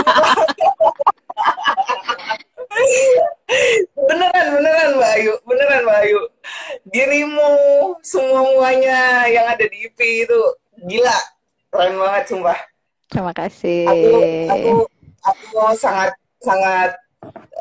[3.96, 6.22] beneran beneran Mbak Ayu beneran Mbak Ayu
[6.88, 7.52] dirimu
[8.02, 10.42] semuanya yang ada di IP itu
[10.88, 11.18] gila
[11.70, 12.60] keren banget sumpah
[13.12, 14.10] terima kasih aku
[14.50, 14.72] aku
[15.22, 16.12] aku sangat
[16.42, 16.98] sangat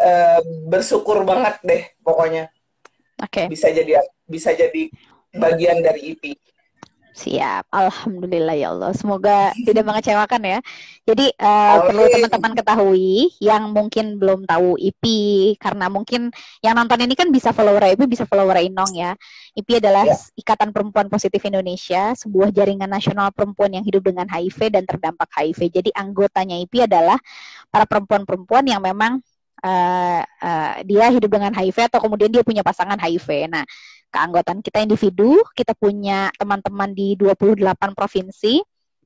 [0.01, 2.49] uh, bersyukur banget deh pokoknya
[3.21, 3.45] Oke.
[3.45, 3.47] Okay.
[3.53, 4.89] Bisa jadi bisa jadi
[5.37, 6.35] bagian dari IP.
[7.21, 8.97] Siap, Alhamdulillah ya Allah.
[8.97, 10.59] Semoga tidak mengecewakan ya.
[11.05, 15.05] Jadi uh, perlu teman-teman ketahui yang mungkin belum tahu IP
[15.61, 16.33] karena mungkin
[16.65, 19.13] yang nonton ini kan bisa follower IP, bisa follower Inong ya.
[19.53, 20.17] IP adalah ya.
[20.33, 25.61] Ikatan Perempuan Positif Indonesia, sebuah jaringan nasional perempuan yang hidup dengan HIV dan terdampak HIV.
[25.69, 27.21] Jadi anggotanya IP adalah
[27.69, 29.21] para perempuan-perempuan yang memang
[29.61, 33.51] uh, uh, dia hidup dengan HIV atau kemudian dia punya pasangan HIV.
[33.53, 33.65] Nah,
[34.11, 37.63] keanggotaan kita individu, kita punya teman-teman di 28
[37.95, 38.61] provinsi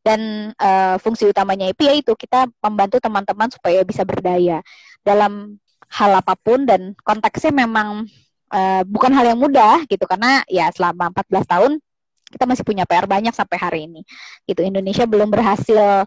[0.04, 4.60] dan uh, fungsi utamanya IP yaitu kita membantu teman-teman supaya bisa berdaya
[5.00, 5.56] dalam
[5.88, 8.04] hal apa pun dan konteksnya memang
[8.52, 11.72] uh, bukan hal yang mudah gitu karena ya selama 14 tahun
[12.34, 14.02] kita masih punya PR banyak sampai hari ini.
[14.42, 16.04] Gitu Indonesia belum berhasil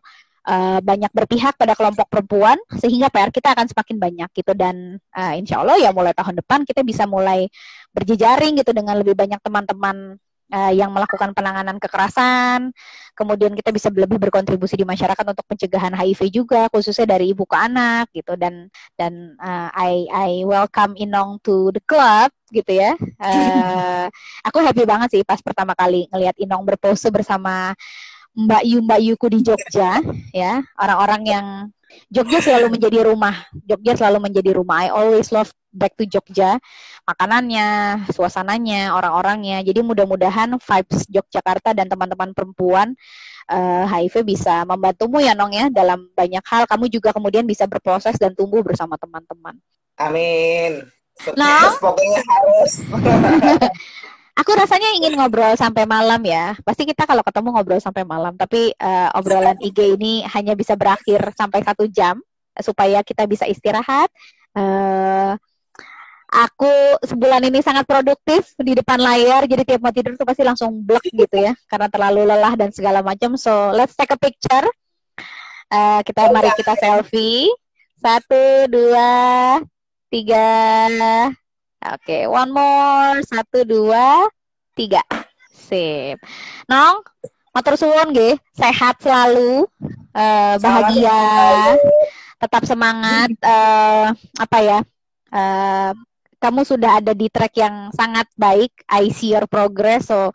[0.47, 4.55] uh, banyak berpihak pada kelompok perempuan sehingga PR kita akan semakin banyak gitu.
[4.55, 7.51] Dan uh, insya Allah ya mulai tahun depan kita bisa mulai
[7.91, 10.15] berjejaring gitu dengan lebih banyak teman-teman
[10.53, 12.71] uh, yang melakukan penanganan kekerasan.
[13.17, 17.57] Kemudian kita bisa lebih berkontribusi di masyarakat untuk pencegahan HIV juga khususnya dari ibu ke
[17.57, 18.37] anak gitu.
[18.39, 22.95] Dan dan uh, I I welcome Inong to the club gitu ya.
[23.19, 24.07] Uh,
[24.47, 27.75] aku happy banget sih pas pertama kali ngelihat Inong berpose bersama
[28.38, 29.97] Mbak Yu Mbak Yuku di Jogja
[30.29, 30.61] ya.
[30.77, 31.45] Orang-orang yang
[32.13, 33.33] Jogja selalu menjadi rumah.
[33.65, 34.85] Jogja selalu menjadi rumah.
[34.85, 36.61] I always love back to Jogja.
[37.09, 37.65] Makanannya
[38.13, 39.65] suasananya orang-orangnya.
[39.65, 42.93] Jadi mudah-mudahan vibes Yogyakarta dan teman-teman perempuan
[43.49, 46.69] uh, eh, HIV bisa membantumu ya Nong ya dalam banyak hal.
[46.69, 49.57] Kamu juga kemudian bisa berproses dan tumbuh bersama teman-teman.
[49.97, 50.85] Amin.
[51.33, 52.71] Nah, pokoknya harus
[54.38, 56.53] Aku rasanya ingin ngobrol sampai malam ya.
[56.61, 58.38] Pasti kita kalau ketemu ngobrol sampai malam.
[58.38, 62.21] Tapi uh, obrolan IG ini hanya bisa berakhir sampai satu jam
[62.61, 64.13] supaya kita bisa istirahat.
[64.53, 65.33] Uh,
[66.29, 66.69] aku
[67.01, 69.49] sebulan ini sangat produktif di depan layar.
[69.49, 73.01] Jadi tiap mau tidur tuh pasti langsung blok gitu ya, karena terlalu lelah dan segala
[73.01, 73.33] macam.
[73.41, 74.69] So let's take a picture.
[75.73, 77.49] Uh, kita mari kita selfie.
[77.97, 79.57] Satu, dua,
[80.13, 80.45] tiga.
[81.95, 83.23] Oke, okay, one more.
[83.23, 84.27] Satu, dua,
[84.75, 84.99] tiga.
[85.55, 86.19] Sip.
[86.67, 86.99] Nong,
[87.55, 89.63] motor suwun nggih, sehat selalu,
[90.11, 91.23] uh, bahagia,
[92.43, 93.31] tetap semangat.
[93.39, 94.79] Uh, apa ya?
[95.31, 95.91] Uh,
[96.38, 98.71] kamu sudah ada di track yang sangat baik.
[98.91, 100.11] I see your progress.
[100.11, 100.31] So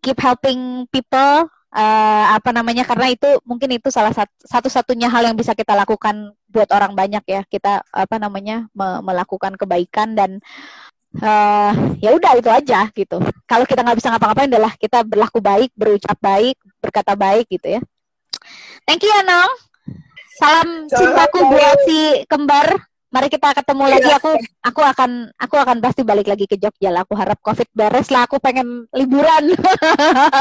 [0.00, 5.36] keep helping people uh, apa namanya karena itu mungkin itu salah satu satu-satunya hal yang
[5.38, 7.42] bisa kita lakukan buat orang banyak ya.
[7.46, 10.42] Kita apa namanya me melakukan kebaikan dan
[11.22, 13.18] uh, ya udah itu aja gitu.
[13.46, 17.80] Kalau kita nggak bisa ngapa-ngapain adalah kita berlaku baik berucap baik berkata baik gitu ya.
[18.86, 19.52] Thank you ya Nong.
[20.40, 24.06] Salam cintaku buat si kembar mari kita ketemu lagi.
[24.06, 24.16] Iya.
[24.22, 24.30] aku
[24.62, 27.02] aku akan aku akan pasti balik lagi ke Jogja lah.
[27.02, 28.24] Aku harap covid beres lah.
[28.26, 29.50] Aku pengen liburan.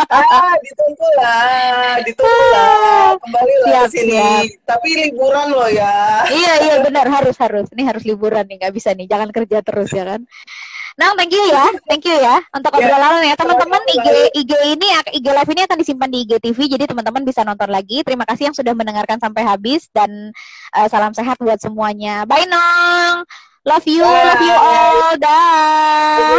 [0.10, 1.98] Ah ditunggu lah.
[2.06, 3.18] Ditunggu lah.
[3.18, 4.68] Kembali lah ke sini siap.
[4.68, 6.26] tapi liburan loh ya.
[6.30, 7.06] Iya iya benar.
[7.10, 7.68] Harus harus.
[7.74, 8.62] Ini harus liburan nih.
[8.62, 9.10] Nggak bisa nih.
[9.10, 10.22] Jangan kerja terus ya kan
[11.00, 12.92] Nah, thank you ya, thank you ya untuk ya.
[12.92, 13.80] obrolan ya teman-teman.
[13.88, 17.72] IG IG ini IG live ini akan disimpan di IG TV, jadi teman-teman bisa nonton
[17.72, 18.04] lagi.
[18.04, 20.36] Terima kasih yang sudah mendengarkan sampai habis dan
[20.76, 22.28] uh, salam sehat buat semuanya.
[22.28, 23.24] Bye Nong,
[23.64, 24.28] love you, Bye.
[24.28, 26.36] love you all, dah.